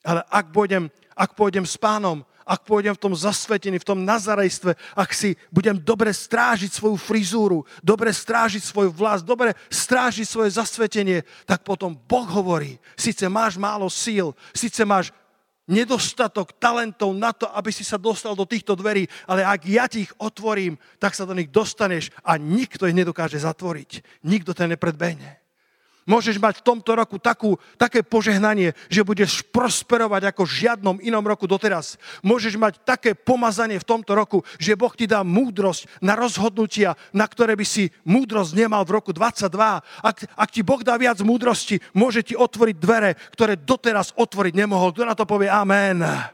[0.02, 0.90] Ale ak pôjdem
[1.22, 5.78] ak pôjdem s pánom, ak pôjdem v tom zasvetení, v tom nazarejstve, ak si budem
[5.78, 12.26] dobre strážiť svoju frizúru, dobre strážiť svoj vlast, dobre strážiť svoje zasvetenie, tak potom Boh
[12.26, 15.14] hovorí, síce máš málo síl, síce máš
[15.70, 20.10] nedostatok talentov na to, aby si sa dostal do týchto dverí, ale ak ja ti
[20.10, 24.24] ich otvorím, tak sa do nich dostaneš a nikto ich nedokáže zatvoriť.
[24.26, 25.41] Nikto to nepredbehne.
[26.10, 31.22] Môžeš mať v tomto roku takú, také požehnanie, že budeš prosperovať ako v žiadnom inom
[31.22, 32.02] roku doteraz.
[32.26, 37.30] Môžeš mať také pomazanie v tomto roku, že Boh ti dá múdrosť na rozhodnutia, na
[37.30, 39.46] ktoré by si múdrosť nemal v roku 22.
[40.02, 44.98] Ak, ak ti Boh dá viac múdrosti, môže ti otvoriť dvere, ktoré doteraz otvoriť nemohol.
[44.98, 46.02] Kto na to povie Amen?
[46.02, 46.34] A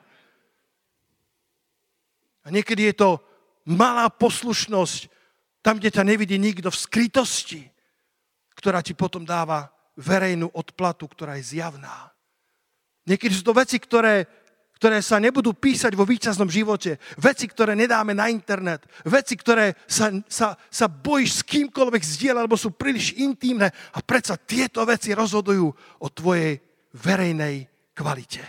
[2.47, 3.19] niekedy je to
[3.67, 5.11] malá poslušnosť,
[5.59, 7.67] tam, kde ťa nevidí nikto, v skrytosti
[8.57, 12.09] ktorá ti potom dáva verejnú odplatu, ktorá je zjavná.
[13.05, 14.25] Niekedy sú to veci, ktoré,
[14.75, 16.97] ktoré sa nebudú písať vo výčasnom živote.
[17.21, 18.83] Veci, ktoré nedáme na internet.
[19.05, 23.69] Veci, ktoré sa, sa, sa bojíš s kýmkoľvek zdieľať, lebo sú príliš intimné.
[23.93, 25.67] A predsa tieto veci rozhodujú
[26.01, 26.59] o tvojej
[26.97, 28.43] verejnej kvalite.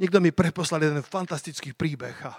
[0.00, 2.32] Niekto mi preposlal jeden fantastický príbeh a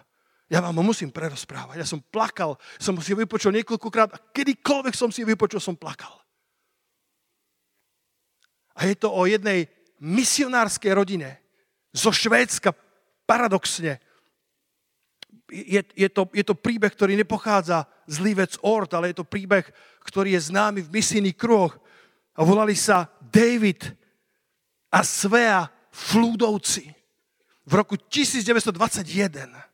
[0.52, 1.80] ja vám ho musím prerozprávať.
[1.80, 5.80] Ja som plakal, som si ho vypočul niekoľkokrát a kedykoľvek som si ho vypočul, som
[5.80, 6.12] plakal.
[8.76, 9.72] A je to o jednej
[10.04, 11.40] misionárskej rodine
[11.96, 12.76] zo Švédska,
[13.24, 14.04] paradoxne.
[15.48, 19.64] je, je, to, je to príbeh, ktorý nepochádza z Livec Ort, ale je to príbeh,
[20.04, 21.80] ktorý je známy v misijných kruhoch.
[22.36, 23.88] A volali sa David
[24.92, 26.92] a Svea Flúdovci.
[27.64, 29.71] V roku 1921.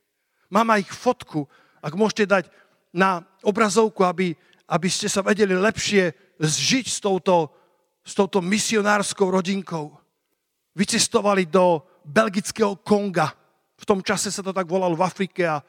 [0.48, 1.48] Mám aj ich fotku,
[1.84, 2.46] ak môžete dať
[2.96, 4.34] na obrazovku, aby,
[4.68, 7.52] aby ste sa vedeli lepšie zžiť s touto,
[8.02, 9.92] s touto misionárskou rodinkou.
[10.78, 13.34] Vycestovali do belgického Konga.
[13.78, 15.62] V tom čase sa to tak volalo v Afrike a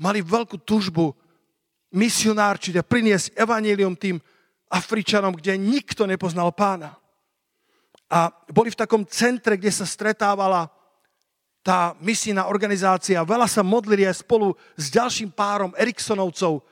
[0.00, 1.12] mali veľkú tužbu
[1.92, 4.16] misionárčiť a priniesť evanílium tým
[4.72, 6.96] Afričanom, kde nikto nepoznal pána.
[8.08, 10.72] A boli v takom centre, kde sa stretávala
[11.62, 13.22] tá misijná organizácia.
[13.22, 16.66] Veľa sa modlili aj spolu s ďalším párom Eriksonovcov.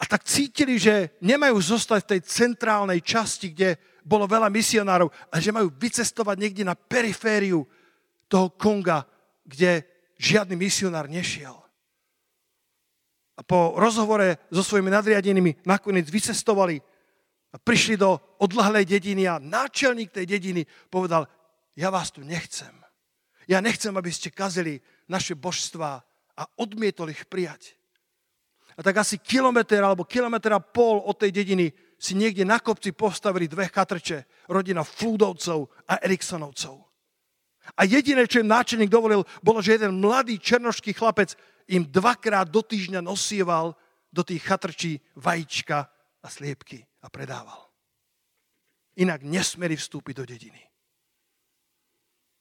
[0.00, 5.36] A tak cítili, že nemajú zostať v tej centrálnej časti, kde bolo veľa misionárov, a
[5.36, 7.68] že majú vycestovať niekde na perifériu
[8.24, 9.04] toho Konga,
[9.44, 9.84] kde
[10.16, 11.52] žiadny misionár nešiel.
[13.36, 16.80] A po rozhovore so svojimi nadriadenými nakoniec vycestovali
[17.52, 21.28] a prišli do odlahlej dediny a náčelník tej dediny povedal,
[21.76, 22.72] ja vás tu nechcem.
[23.48, 26.00] Ja nechcem, aby ste kazili naše božstva
[26.36, 27.76] a odmietol ich prijať.
[28.76, 31.68] A tak asi kilometr alebo kilometr a pol od tej dediny
[32.00, 36.80] si niekde na kopci postavili dve chatrče, rodina Flúdovcov a Eriksonovcov.
[37.76, 41.36] A jediné, čo im náčelník dovolil, bolo, že jeden mladý černošský chlapec
[41.68, 43.76] im dvakrát do týždňa nosieval
[44.08, 45.86] do tých chatrčí vajíčka
[46.24, 47.68] a sliepky a predával.
[48.96, 50.69] Inak nesmeli vstúpiť do dediny.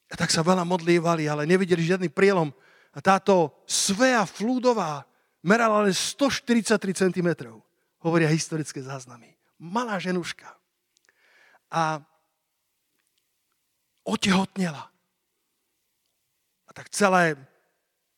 [0.10, 2.50] A tak sa veľa modlívali, ale nevideli žiadny prielom.
[2.94, 5.06] A táto Svea Flúdová
[5.46, 6.76] merala len 143
[7.08, 7.30] cm,
[8.02, 9.38] hovoria historické záznamy.
[9.62, 10.50] Malá ženuška.
[11.70, 12.02] A
[14.02, 14.90] otehotnela.
[16.66, 17.38] A tak celé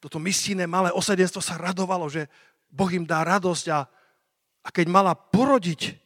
[0.01, 2.25] toto misijné malé osadenstvo sa radovalo, že
[2.71, 3.85] Boh im dá radosť a,
[4.65, 5.99] a keď mala porodiť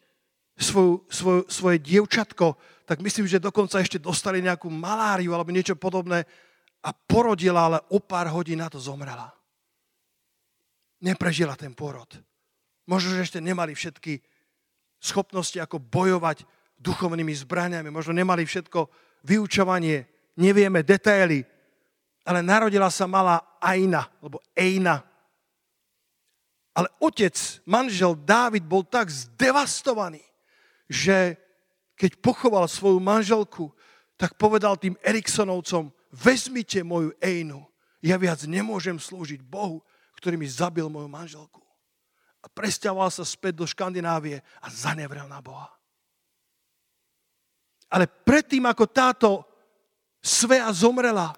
[0.60, 6.22] svoju, svoju, svoje dievčatko, tak myslím, že dokonca ešte dostali nejakú maláriu alebo niečo podobné
[6.86, 9.34] a porodila, ale o pár hodín na to zomrela.
[11.02, 12.08] Neprežila ten porod.
[12.86, 14.22] Možno, že ešte nemali všetky
[15.02, 16.46] schopnosti, ako bojovať
[16.78, 17.90] duchovnými zbraniami.
[17.90, 18.86] Možno nemali všetko
[19.26, 20.06] vyučovanie,
[20.38, 21.42] nevieme detaily,
[22.26, 25.02] ale narodila sa malá Aina, alebo Eina.
[26.76, 27.34] Ale otec,
[27.66, 30.22] manžel Dávid bol tak zdevastovaný,
[30.86, 31.38] že
[31.96, 33.72] keď pochoval svoju manželku,
[34.16, 37.64] tak povedal tým Eriksonovcom, vezmite moju Ejnu,
[38.04, 39.84] ja viac nemôžem slúžiť Bohu,
[40.20, 41.60] ktorý mi zabil moju manželku.
[42.44, 45.74] A presťahoval sa späť do Škandinávie a zanevrel na Boha.
[47.90, 49.30] Ale predtým, ako táto
[50.22, 51.34] Svea zomrela,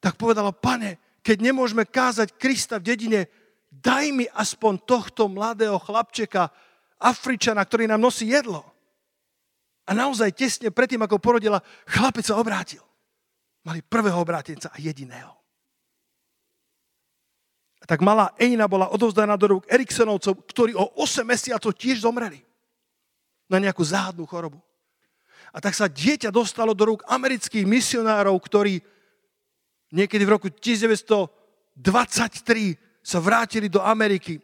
[0.00, 3.20] tak povedala, pane, keď nemôžeme kázať Krista v dedine,
[3.68, 6.48] daj mi aspoň tohto mladého chlapčeka,
[7.00, 8.69] Afričana, ktorý nám nosí jedlo.
[9.90, 12.78] A naozaj tesne predtým, ako porodila, chlapec sa obrátil.
[13.66, 15.34] Mali prvého obrátenca a jediného.
[17.82, 22.38] A tak malá Ejna bola odovzdaná do rúk Eriksonovcov, ktorí o 8 mesiacov tiež zomreli
[23.50, 24.62] na nejakú záhadnú chorobu.
[25.50, 28.78] A tak sa dieťa dostalo do rúk amerických misionárov, ktorí
[29.90, 31.74] niekedy v roku 1923
[33.02, 34.38] sa vrátili do Ameriky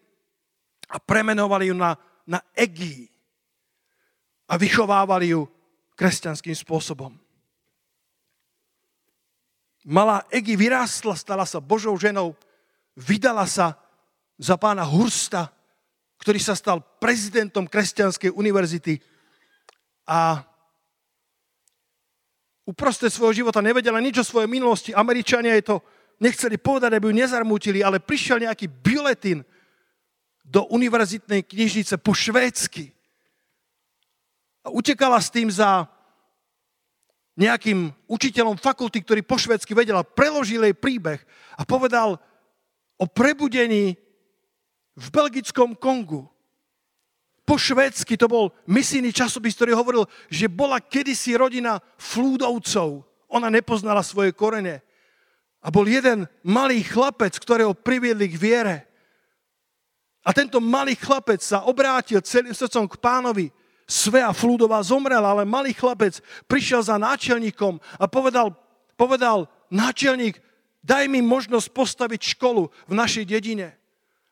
[0.91, 1.95] a premenovali ju na,
[2.27, 3.16] na Egii
[4.47, 5.51] a vychovávali ju
[5.99, 7.15] kresťanským spôsobom.
[9.87, 12.35] Malá Egi vyrástla, stala sa Božou ženou,
[12.99, 13.79] vydala sa
[14.35, 15.55] za pána Hursta,
[16.19, 18.99] ktorý sa stal prezidentom Kresťanskej univerzity
[20.11, 20.43] a
[22.67, 24.91] uprostred svojho života nevedela nič o svojej minulosti.
[24.91, 25.77] Američania je to
[26.19, 29.47] nechceli povedať, aby ju nezarmútili, ale prišiel nejaký biuletín
[30.43, 32.96] do univerzitnej knižnice po švédsky
[34.67, 35.87] a utekala s tým za
[37.39, 41.23] nejakým učiteľom fakulty, ktorý po švedsky vedel a preložil jej príbeh
[41.55, 42.19] a povedal
[42.99, 43.95] o prebudení
[44.99, 46.27] v belgickom Kongu.
[47.47, 53.07] Po švédsky to bol misijný časopis, ktorý hovoril, že bola kedysi rodina flúdovcov.
[53.31, 54.83] Ona nepoznala svoje korene.
[55.63, 58.77] A bol jeden malý chlapec, ktorého priviedli k viere.
[60.27, 63.47] A tento malý chlapec sa obrátil celým srdcom k pánovi
[63.87, 66.19] Svea Flúdová zomrela, ale malý chlapec
[66.51, 68.51] prišiel za náčelníkom a povedal,
[68.99, 70.43] povedal náčelník,
[70.83, 73.79] daj mi možnosť postaviť školu v našej dedine.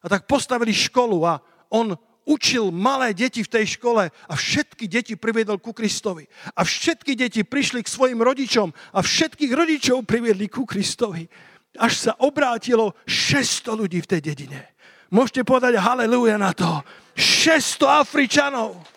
[0.03, 1.39] A tak postavili školu a
[1.71, 1.95] on
[2.27, 6.27] učil malé deti v tej škole a všetky deti priviedol ku Kristovi.
[6.59, 11.31] A všetky deti prišli k svojim rodičom a všetkých rodičov priviedli ku Kristovi.
[11.75, 14.79] až sa obrátilo 600 ľudí v tej dedine.
[15.11, 16.83] Môžete povedať haleluja na to.
[17.19, 18.94] 600 Afričanov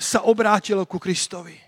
[0.00, 1.60] sa obrátilo ku Kristovi.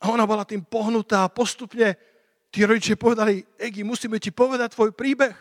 [0.00, 1.92] A ona bola tým pohnutá a postupne
[2.48, 5.36] tí rodičia povedali, Egi, musíme ti povedať tvoj príbeh.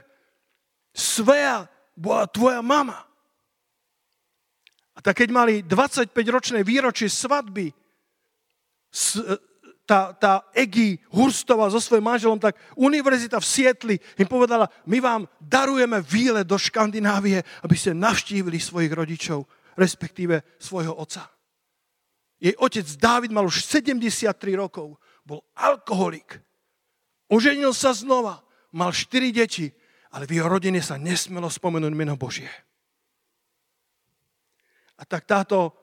[0.91, 1.63] Svea
[1.95, 3.07] bola tvoja mama.
[4.97, 7.69] A tak keď mali 25-ročné výročie svadby,
[9.87, 15.21] tá, tá Egi Hurstová so svojím manželom, tak univerzita v Sietli im povedala, my vám
[15.39, 19.47] darujeme výlet do Škandinávie, aby ste navštívili svojich rodičov,
[19.77, 21.29] respektíve svojho otca.
[22.41, 26.41] Jej otec Dávid mal už 73 rokov, bol alkoholik.
[27.29, 28.41] Oženil sa znova,
[28.73, 29.69] mal 4 deti,
[30.13, 32.49] ale v jeho rodine sa nesmelo spomenúť meno Božie.
[34.97, 35.73] A tak táto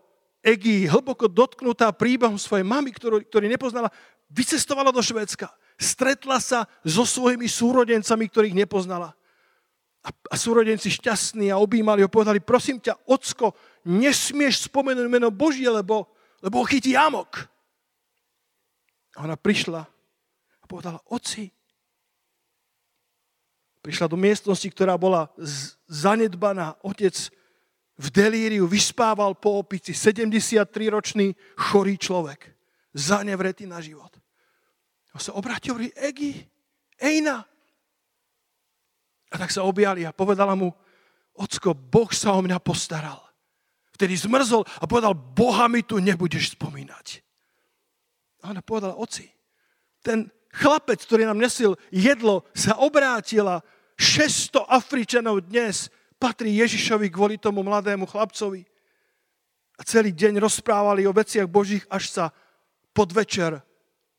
[0.44, 3.88] Egi, hlboko dotknutá príbehom svojej mamy, ktorú, ktorý nepoznala,
[4.28, 5.48] vycestovala do Švédska.
[5.80, 9.16] Stretla sa so svojimi súrodencami, ktorých nepoznala.
[10.04, 15.68] A, a súrodenci šťastní a objímali ho, povedali, prosím ťa, ocko, nesmieš spomenúť meno Božie,
[15.68, 16.08] lebo,
[16.40, 17.44] lebo ho chytí amok.
[19.14, 19.84] A ona prišla
[20.60, 21.52] a povedala, oci,
[23.84, 25.28] prišla do miestnosti, ktorá bola
[25.86, 26.80] zanedbaná.
[26.80, 27.12] Otec
[27.94, 32.48] v delíriu vyspával po opici 73-ročný chorý človek,
[32.96, 34.10] zanevretý na život.
[35.14, 36.42] A sa obrátil, hovorí, Egi,
[36.98, 37.44] Ejna.
[39.30, 40.74] A tak sa objali a povedala mu,
[41.38, 43.23] ocko, Boh sa o mňa postaral.
[43.94, 47.22] Vtedy zmrzol a povedal, Boha mi tu nebudeš spomínať.
[48.42, 49.30] A ona povedala, oci,
[50.02, 53.62] ten chlapec, ktorý nám nesil jedlo, sa obrátila
[53.94, 58.66] 600 Afričanov dnes patrí Ježišovi kvôli tomu mladému chlapcovi.
[59.78, 62.24] A celý deň rozprávali o veciach Božích, až sa
[62.90, 63.62] podvečer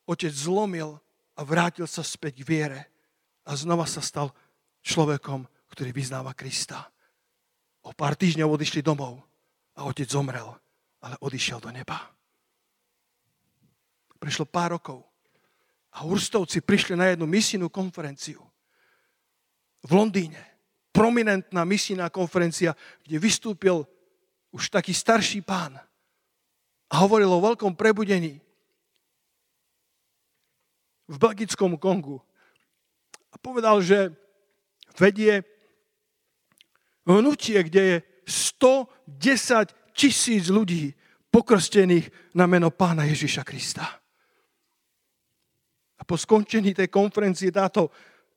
[0.08, 1.00] otec zlomil
[1.36, 2.82] a vrátil sa späť k viere.
[3.44, 4.32] A znova sa stal
[4.88, 6.88] človekom, ktorý vyznáva Krista.
[7.84, 9.35] O pár týždňov odišli domov
[9.76, 10.56] a otec zomrel,
[11.04, 12.00] ale odišiel do neba.
[14.20, 15.04] Prešlo pár rokov
[15.96, 18.42] a Urstovci prišli na jednu misijnú konferenciu
[19.86, 20.56] v Londýne
[20.96, 22.72] prominentná misijná konferencia,
[23.04, 23.84] kde vystúpil
[24.56, 25.76] už taký starší pán
[26.88, 28.40] a hovoril o veľkom prebudení
[31.12, 32.24] v belgickom Kongu.
[33.30, 34.16] A povedal, že
[34.96, 35.44] vedie
[37.04, 40.92] hnutie, kde je 110 tisíc ľudí
[41.32, 43.86] pokrstených na meno pána Ježiša Krista.
[45.96, 47.90] A po skončení tej konferencie táto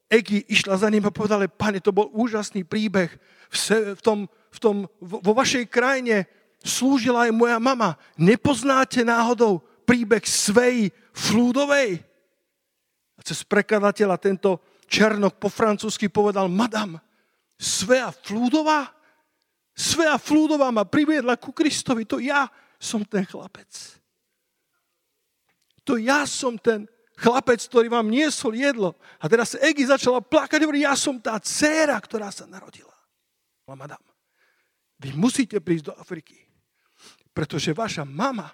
[0.08, 3.12] Egi išla za ním a povedala, pane, to bol úžasný príbeh.
[3.52, 4.18] V, se, v tom,
[4.48, 6.24] v tom, vo vašej krajine
[6.64, 8.00] slúžila aj moja mama.
[8.16, 12.00] Nepoznáte náhodou príbeh Svej Flúdovej?
[13.16, 16.96] A cez prekladateľa tento Černok po francúzsky povedal, madam,
[17.60, 18.97] Svea Flúdová?
[19.78, 22.02] Svea Flúdová ma priviedla ku Kristovi.
[22.10, 22.50] To ja
[22.82, 23.70] som ten chlapec.
[25.86, 28.98] To ja som ten chlapec, ktorý vám niesol jedlo.
[29.22, 32.90] A teraz Egi začala plakať, hovorí, ja som tá dcéra, ktorá sa narodila.
[33.70, 34.02] A madam,
[34.98, 36.34] vy musíte prísť do Afriky,
[37.30, 38.50] pretože vaša mama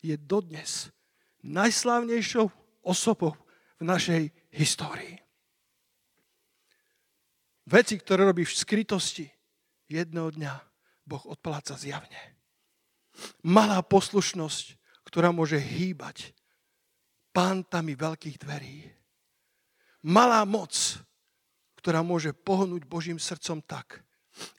[0.00, 0.88] je dodnes
[1.44, 2.48] najslávnejšou
[2.80, 3.36] osobou
[3.76, 5.20] v našej histórii.
[7.68, 9.26] Veci, ktoré robíš v skrytosti,
[9.88, 10.54] jedného dňa
[11.04, 12.18] Boh odpláca zjavne.
[13.46, 16.34] Malá poslušnosť, ktorá môže hýbať
[17.30, 18.88] pántami veľkých dverí.
[20.10, 20.74] Malá moc,
[21.78, 24.02] ktorá môže pohnúť Božím srdcom tak,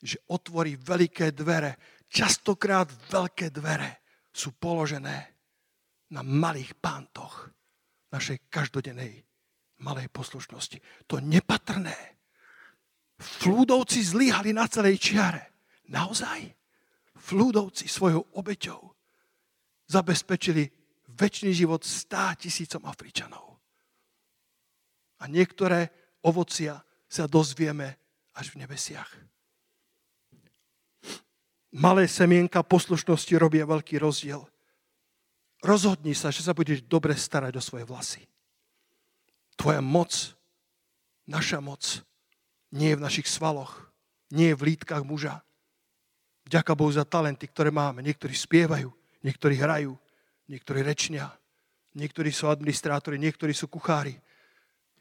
[0.00, 1.76] že otvorí veľké dvere.
[2.06, 5.36] Častokrát veľké dvere sú položené
[6.14, 7.50] na malých pántoch
[8.14, 9.26] našej každodennej
[9.82, 10.78] malej poslušnosti.
[11.10, 12.15] To nepatrné.
[13.16, 15.56] Flúdovci zlyhali na celej čiare.
[15.88, 16.52] Naozaj?
[17.16, 18.80] Flúdovci svojou obeťou
[19.88, 20.68] zabezpečili
[21.16, 23.56] väčší život stá tisícom Afričanov.
[25.22, 25.88] A niektoré
[26.20, 27.96] ovocia sa dozvieme
[28.36, 29.08] až v nebesiach.
[31.76, 34.44] Malé semienka poslušnosti robia veľký rozdiel.
[35.64, 38.22] Rozhodni sa, že sa budeš dobre starať o svoje vlasy.
[39.56, 40.36] Tvoja moc,
[41.24, 41.80] naša moc,
[42.72, 43.90] nie je v našich svaloch,
[44.32, 45.42] nie je v lítkach muža.
[46.46, 48.02] Vďaka Bohu za talenty, ktoré máme.
[48.06, 48.90] Niektorí spievajú,
[49.22, 49.98] niektorí hrajú,
[50.46, 51.34] niektorí rečnia,
[51.94, 54.14] niektorí sú administrátori, niektorí sú kuchári,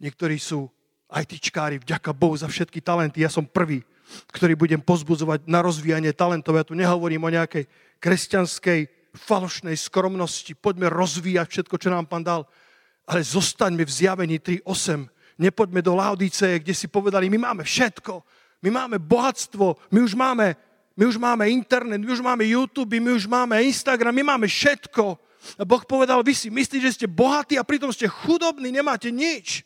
[0.01, 0.65] niektorí sú
[1.05, 3.21] ITčkári, vďaka Bohu za všetky talenty.
[3.21, 3.85] Ja som prvý,
[4.33, 6.57] ktorý budem pozbudzovať na rozvíjanie talentov.
[6.57, 7.69] Ja tu nehovorím o nejakej
[8.01, 10.57] kresťanskej falošnej skromnosti.
[10.57, 12.49] Poďme rozvíjať všetko, čo nám pán dal.
[13.05, 15.14] ale zostaňme v zjavení 3.8.
[15.35, 18.23] Nepoďme do Laodice, kde si povedali, my máme všetko,
[18.63, 20.55] my máme bohatstvo, my už máme,
[20.95, 25.19] my už máme internet, my už máme YouTube, my už máme Instagram, my máme všetko.
[25.59, 29.61] A Boh povedal, vy si myslíte, že ste bohatí a pritom ste chudobní, nemáte nič.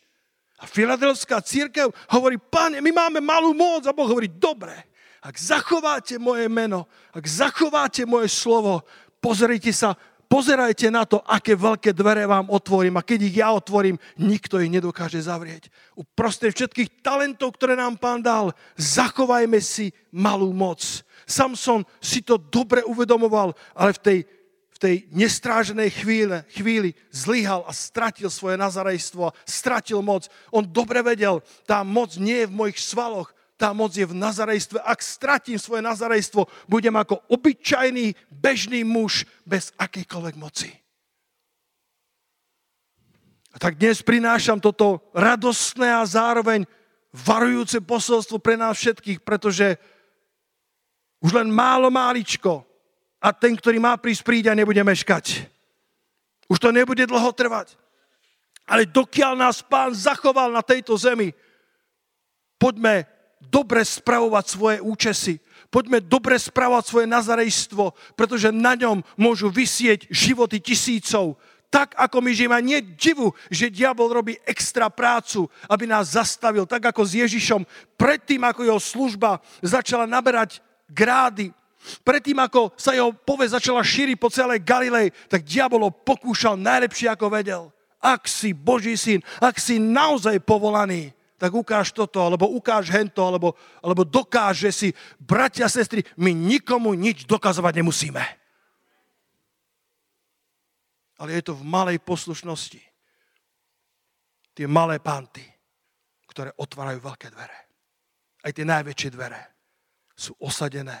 [0.60, 3.88] A Filadelfská církev hovorí, pane, my máme malú moc.
[3.88, 4.76] A Boh hovorí, dobre,
[5.24, 6.84] ak zachováte moje meno,
[7.16, 8.84] ak zachováte moje slovo,
[9.24, 9.96] pozrite sa,
[10.30, 14.70] pozerajte na to, aké veľké dvere vám otvorím a keď ich ja otvorím, nikto ich
[14.70, 15.66] nedokáže zavrieť.
[15.98, 21.02] Uprostred všetkých talentov, ktoré nám pán dal, zachovajme si malú moc.
[21.26, 24.18] Samson si to dobre uvedomoval, ale v tej
[24.80, 30.24] tej nestráženej chvíle, chvíli zlyhal a stratil svoje nazarejstvo, stratil moc.
[30.48, 33.28] On dobre vedel, tá moc nie je v mojich svaloch,
[33.60, 34.80] tá moc je v nazarejstve.
[34.80, 40.72] Ak stratím svoje nazarejstvo, budem ako obyčajný, bežný muž bez akejkoľvek moci.
[43.52, 46.64] A tak dnes prinášam toto radostné a zároveň
[47.12, 49.76] varujúce posolstvo pre nás všetkých, pretože
[51.20, 52.64] už len málo máličko
[53.20, 55.44] a ten, ktorý má prísť, príde a nebude meškať.
[56.48, 57.76] Už to nebude dlho trvať.
[58.64, 61.34] Ale dokiaľ nás pán zachoval na tejto zemi,
[62.56, 65.40] poďme dobre spravovať svoje účesy.
[65.72, 71.40] Poďme dobre spravovať svoje nazarejstvo, pretože na ňom môžu vysieť životy tisícov.
[71.70, 72.54] Tak, ako my žijeme.
[72.58, 76.66] A nie divu, že diabol robí extra prácu, aby nás zastavil.
[76.66, 77.62] Tak, ako s Ježišom.
[77.94, 80.58] Predtým, ako jeho služba začala naberať
[80.90, 81.54] grády,
[82.04, 87.32] Predtým, ako sa jeho povesť začala šíriť po celej Galilei, tak diabolo pokúšal najlepšie, ako
[87.32, 87.62] vedel.
[88.00, 93.56] Ak si Boží syn, ak si naozaj povolaný, tak ukáž toto, alebo ukáž hento, alebo,
[93.80, 98.20] alebo dokáž, že si, bratia sestry, my nikomu nič dokazovať nemusíme.
[101.16, 102.84] Ale je to v malej poslušnosti.
[104.52, 105.40] Tie malé panty,
[106.28, 107.58] ktoré otvárajú veľké dvere.
[108.44, 109.40] Aj tie najväčšie dvere
[110.12, 110.96] sú osadené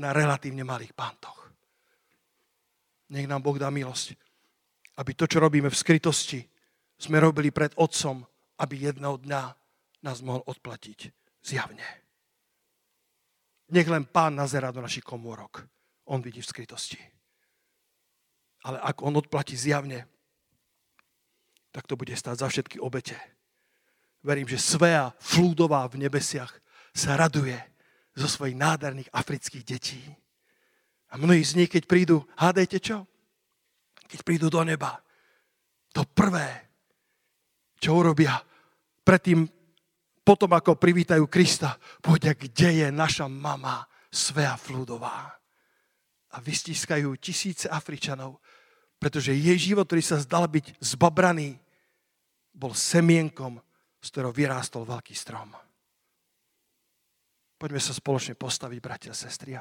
[0.00, 1.52] na relatívne malých pántoch.
[3.12, 4.16] Nech nám Boh dá milosť,
[4.96, 6.40] aby to, čo robíme v skrytosti,
[6.96, 8.24] sme robili pred Otcom,
[8.56, 9.65] aby jedného dňa
[10.06, 11.10] nás mohol odplatiť
[11.42, 11.82] zjavne.
[13.74, 15.66] Nech len Pán nazerá do našich komórok.
[16.06, 17.02] On vidí v skrytosti.
[18.62, 20.06] Ale ak On odplatí zjavne,
[21.74, 23.18] tak to bude stáť za všetky obete.
[24.22, 26.54] Verím, že Svea Flúdová v nebesiach
[26.94, 27.58] sa raduje,
[28.16, 30.00] zo svojich nádherných afrických detí.
[31.12, 33.04] A mnohí z nich, keď prídu, hádajte čo?
[34.08, 35.04] Keď prídu do neba,
[35.92, 36.72] to prvé,
[37.76, 38.40] čo urobia
[39.04, 39.46] predtým,
[40.26, 45.30] potom ako privítajú Krista, povedia, kde je naša mama Svea Flúdová.
[46.34, 48.42] A vystískajú tisíce Afričanov,
[48.98, 51.54] pretože jej život, ktorý sa zdal byť zbabraný,
[52.50, 53.62] bol semienkom,
[54.02, 55.54] z ktorého vyrástol veľký strom.
[57.56, 59.54] Poďme sa spoločne postaviť, bratia a sestri.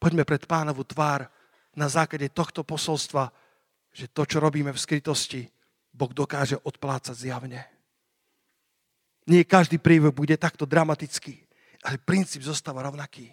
[0.00, 1.28] Poďme pred pánovu tvár
[1.76, 3.30] na základe tohto posolstva,
[3.92, 5.46] že to, čo robíme v skrytosti,
[5.92, 7.77] Boh dokáže odplácať zjavne.
[9.28, 11.36] Nie každý príbeh bude takto dramatický,
[11.84, 13.28] ale princíp zostáva rovnaký.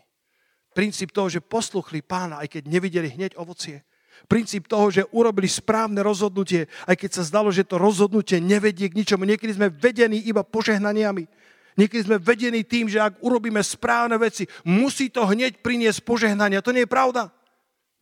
[0.76, 3.88] Princíp toho, že posluchli pána, aj keď nevideli hneď ovocie.
[4.28, 8.98] Princíp toho, že urobili správne rozhodnutie, aj keď sa zdalo, že to rozhodnutie nevedie k
[9.00, 9.24] ničomu.
[9.24, 11.32] Niekedy sme vedení iba požehnaniami.
[11.76, 16.64] Niekedy sme vedení tým, že ak urobíme správne veci, musí to hneď priniesť požehnania.
[16.64, 17.32] To nie je pravda.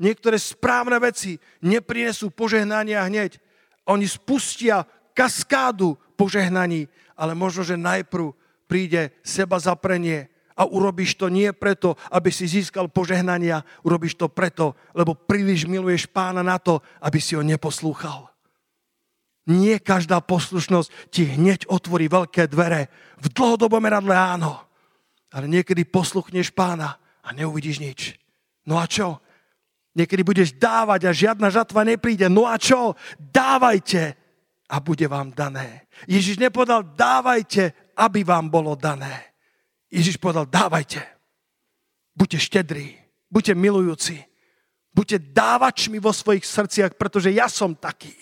[0.01, 3.37] Niektoré správne veci neprinesú požehnania hneď.
[3.85, 8.33] Oni spustia kaskádu požehnaní, ale možno, že najprv
[8.65, 14.77] príde seba zaprenie a urobíš to nie preto, aby si získal požehnania, urobíš to preto,
[14.93, 18.29] lebo príliš miluješ pána na to, aby si ho neposlúchal.
[19.43, 22.87] Nie každá poslušnosť ti hneď otvorí veľké dvere.
[23.19, 24.63] V dlhodobom meradle áno.
[25.33, 26.95] Ale niekedy posluchneš pána
[27.25, 27.99] a neuvidíš nič.
[28.63, 29.19] No a čo?
[29.93, 32.31] Niekedy budeš dávať a žiadna žatva nepríde.
[32.31, 32.95] No a čo?
[33.19, 34.22] Dávajte
[34.73, 35.85] a bude vám dané.
[36.09, 39.37] Ježiš nepovedal dávajte, aby vám bolo dané.
[39.93, 41.05] Ježiš povedal dávajte.
[42.17, 42.97] Buďte štedrí,
[43.29, 44.17] buďte milujúci,
[44.93, 48.13] buďte dávačmi vo svojich srdciach, pretože ja som taký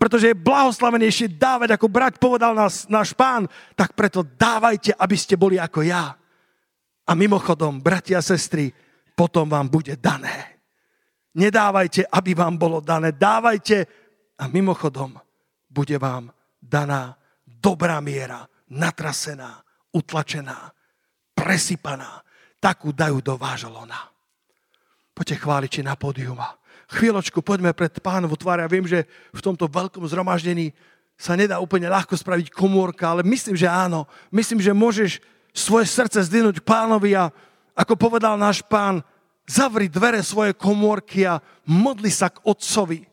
[0.00, 3.44] pretože je blahoslavenejšie dávať, ako brať, povedal nás náš pán,
[3.76, 6.16] tak preto dávajte, aby ste boli ako ja.
[7.04, 8.72] A mimochodom, bratia a sestry,
[9.12, 10.64] potom vám bude dané.
[11.36, 13.12] Nedávajte, aby vám bolo dané.
[13.12, 13.84] Dávajte
[14.40, 15.20] a mimochodom
[15.70, 17.16] bude vám daná
[17.46, 19.62] dobrá miera, natrasená,
[19.94, 20.74] utlačená,
[21.32, 22.20] presypaná.
[22.60, 24.12] Takú dajú do vášho lona.
[25.16, 26.60] Poďte chváliči na pódiuma
[26.90, 28.58] chvíľočku, poďme pred pánovu tvár.
[28.58, 30.74] Ja viem, že v tomto veľkom zhromaždení
[31.14, 34.10] sa nedá úplne ľahko spraviť komórka, ale myslím, že áno.
[34.34, 35.22] Myslím, že môžeš
[35.54, 37.30] svoje srdce zdvihnúť pánovi a
[37.78, 39.04] ako povedal náš pán,
[39.46, 43.06] zavri dvere svoje komórky a modli sa k otcovi.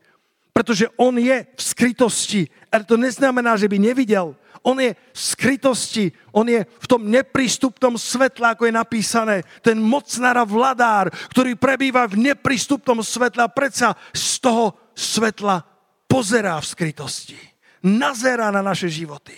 [0.58, 4.34] Pretože on je v skrytosti, ale to neznamená, že by nevidel.
[4.66, 9.36] On je v skrytosti, on je v tom neprístupnom svetle, ako je napísané.
[9.62, 15.62] Ten mocnára vladár, ktorý prebýva v neprístupnom svetle a predsa z toho svetla
[16.10, 17.38] pozerá v skrytosti.
[17.86, 19.38] Nazerá na naše životy.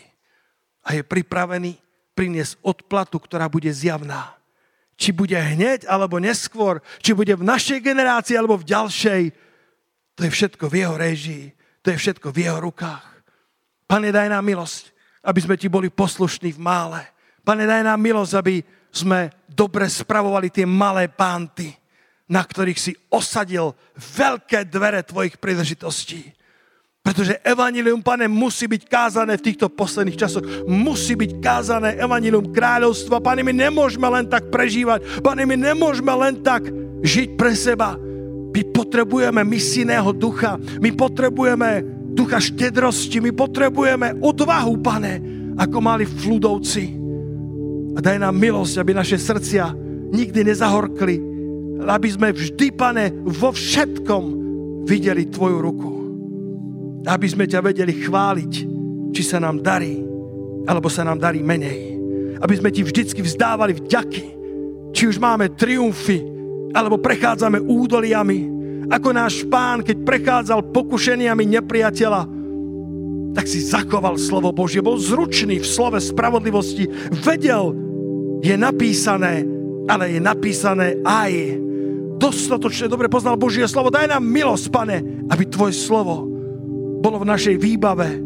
[0.87, 1.75] A je pripravený
[2.15, 4.39] priniesť odplatu, ktorá bude zjavná.
[4.95, 9.48] Či bude hneď, alebo neskôr, či bude v našej generácii, alebo v ďalšej,
[10.19, 11.45] to je všetko v jeho režii,
[11.79, 13.23] to je všetko v jeho rukách.
[13.87, 14.91] Pane, daj nám milosť,
[15.23, 16.99] aby sme ti boli poslušní v mále.
[17.47, 18.59] Pane, daj nám milosť, aby
[18.91, 21.71] sme dobre spravovali tie malé pánty,
[22.27, 26.35] na ktorých si osadil veľké dvere tvojich príležitostí.
[26.99, 30.43] Pretože evanilium, pane, musí byť kázané v týchto posledných časoch.
[30.67, 33.23] Musí byť kázané evanilium kráľovstva.
[33.23, 35.23] Pane, my nemôžeme len tak prežívať.
[35.23, 36.67] Pane, my nemôžeme len tak
[37.07, 37.95] žiť pre seba.
[38.59, 40.59] My potrebujeme misijného ducha.
[40.83, 41.79] My potrebujeme
[42.11, 43.23] ducha štedrosti.
[43.23, 45.13] My potrebujeme odvahu, pane,
[45.55, 46.91] ako mali fludovci.
[47.95, 49.71] A daj nám milosť, aby naše srdcia
[50.11, 51.15] nikdy nezahorkli,
[51.87, 54.23] aby sme vždy, pane, vo všetkom
[54.83, 55.91] videli Tvoju ruku.
[57.07, 58.53] Aby sme ťa vedeli chváliť,
[59.15, 60.03] či sa nám darí,
[60.67, 61.95] alebo sa nám darí menej.
[62.43, 64.23] Aby sme Ti vždycky vzdávali vďaky,
[64.91, 66.38] či už máme triumfy,
[66.73, 68.39] alebo prechádzame údoliami,
[68.89, 72.21] ako náš pán, keď prechádzal pokušeniami nepriateľa,
[73.37, 74.81] tak si zachoval slovo Božie.
[74.81, 76.89] Bol zručný v slove spravodlivosti.
[77.21, 77.77] Vedel,
[78.41, 79.45] je napísané,
[79.85, 81.61] ale je napísané aj.
[82.19, 83.93] Dostatočne dobre poznal Božie slovo.
[83.93, 84.97] Daj nám milosť, pane,
[85.29, 86.25] aby tvoje slovo
[86.99, 88.19] bolo v našej výbave.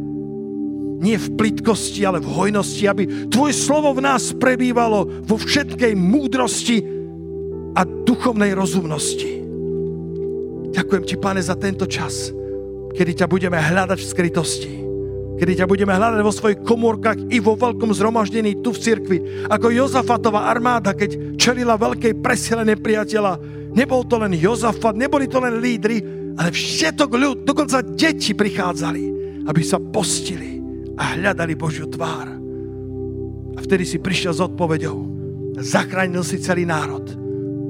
[1.03, 2.87] Nie v plitkosti, ale v hojnosti.
[2.87, 6.77] Aby tvoje slovo v nás prebývalo vo všetkej múdrosti
[8.13, 9.41] duchovnej rozumnosti.
[10.69, 12.29] Ďakujem ti, pane, za tento čas,
[12.93, 14.73] kedy ťa budeme hľadať v skrytosti.
[15.33, 19.17] Kedy ťa budeme hľadať vo svojich komórkach i vo veľkom zhromaždení tu v cirkvi.
[19.49, 23.41] Ako Jozafatová armáda, keď čelila veľkej presile nepriateľa.
[23.73, 26.05] Nebol to len Jozafat, neboli to len lídry,
[26.37, 29.03] ale všetok ľud, dokonca deti prichádzali,
[29.49, 30.61] aby sa postili
[31.01, 32.29] a hľadali Božiu tvár.
[33.57, 34.97] A vtedy si prišiel s odpoveďou.
[35.57, 37.22] Zachránil si celý národ,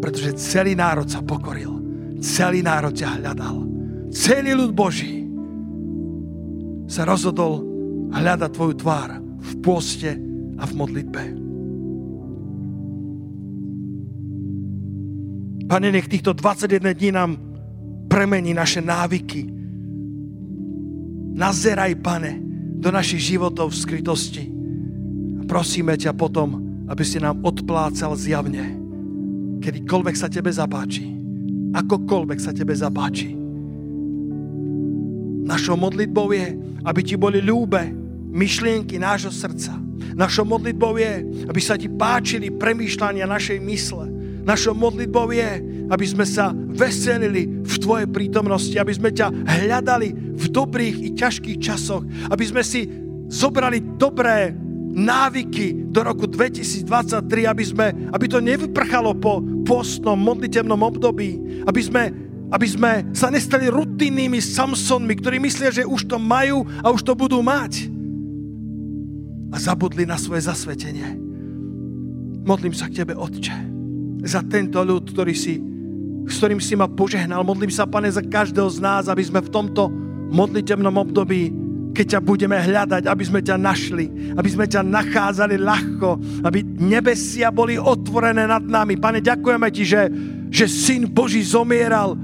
[0.03, 1.83] pretože celý národ sa pokoril
[2.23, 3.67] celý národ ťa hľadal.
[4.15, 5.27] Celý ľud Boží
[6.87, 7.67] sa rozhodol
[8.15, 10.15] hľadať tvoju tvár v pôste
[10.55, 11.23] a v modlitbe.
[15.67, 17.31] Pane, nech týchto 21 dní nám
[18.07, 19.49] premení naše návyky.
[21.33, 22.31] Nazeraj, Pane,
[22.77, 24.43] do našich životov v skrytosti.
[25.49, 28.82] Prosíme ťa potom, aby si nám odplácal zjavne,
[29.63, 31.23] kedykoľvek sa Tebe zapáči
[31.73, 33.33] akokoľvek sa tebe zapáči.
[35.43, 36.55] Našou modlitbou je,
[36.85, 37.91] aby ti boli ľúbe
[38.31, 39.75] myšlienky nášho srdca.
[40.13, 44.07] Našou modlitbou je, aby sa ti páčili premýšľania našej mysle.
[44.45, 45.51] Našou modlitbou je,
[45.89, 51.59] aby sme sa veselili v Tvojej prítomnosti, aby sme ťa hľadali v dobrých i ťažkých
[51.59, 52.87] časoch, aby sme si
[53.27, 54.55] zobrali dobré
[54.93, 62.03] návyky do roku 2023, aby, sme, aby to nevyprchalo po postnom, modlitevnom období, aby sme,
[62.53, 67.17] aby sme sa nestali rutinnými Samsonmi, ktorí myslia, že už to majú a už to
[67.17, 67.89] budú mať.
[69.53, 71.17] A zabudli na svoje zasvetenie.
[72.45, 73.53] Modlím sa k Tebe, Otče,
[74.25, 75.57] za tento ľud, ktorý si,
[76.29, 77.41] s ktorým si ma požehnal.
[77.41, 79.89] Modlím sa, Pane, za každého z nás, aby sme v tomto
[80.33, 81.62] modlitevnom období
[81.93, 86.09] keď ťa budeme hľadať, aby sme ťa našli, aby sme ťa nachádzali ľahko,
[86.41, 88.97] aby nebesia boli otvorené nad nami.
[88.97, 90.09] Pane, ďakujeme ti, že,
[90.49, 92.17] že Syn Boží zomieral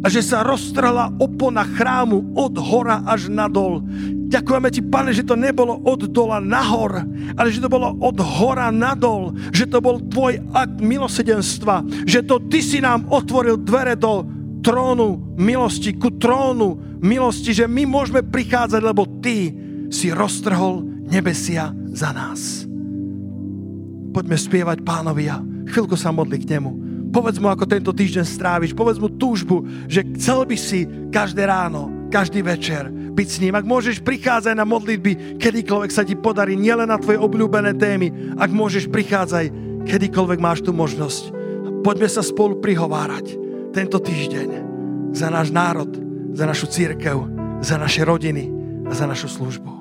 [0.00, 3.84] a že sa roztrhla opona chrámu od hora až nadol.
[4.30, 7.02] Ďakujeme ti, pane, že to nebolo od dola nahor,
[7.34, 12.38] ale že to bolo od hora nadol, že to bol tvoj akt milosedenstva, že to
[12.46, 18.80] ty si nám otvoril dvere do trónu milosti, ku trónu milosti, že my môžeme prichádzať,
[18.84, 19.36] lebo Ty
[19.90, 22.64] si roztrhol nebesia za nás.
[24.10, 26.70] Poďme spievať pánovi a chvíľku sa modli k nemu.
[27.10, 28.70] Povedz mu, ako tento týždeň stráviš.
[28.70, 33.58] Povedz mu túžbu, že chcel by si každé ráno, každý večer byť s ním.
[33.58, 38.38] Ak môžeš prichádzať na modlitby, kedykoľvek sa ti podarí, nielen na tvoje obľúbené témy.
[38.38, 39.50] Ak môžeš, prichádzaj,
[39.90, 41.34] kedykoľvek máš tú možnosť.
[41.82, 44.48] Poďme sa spolu prihovárať tento týždeň
[45.14, 45.90] za náš národ,
[46.34, 47.16] za našu církev,
[47.60, 48.50] za naše rodiny
[48.86, 49.79] a za našu službu.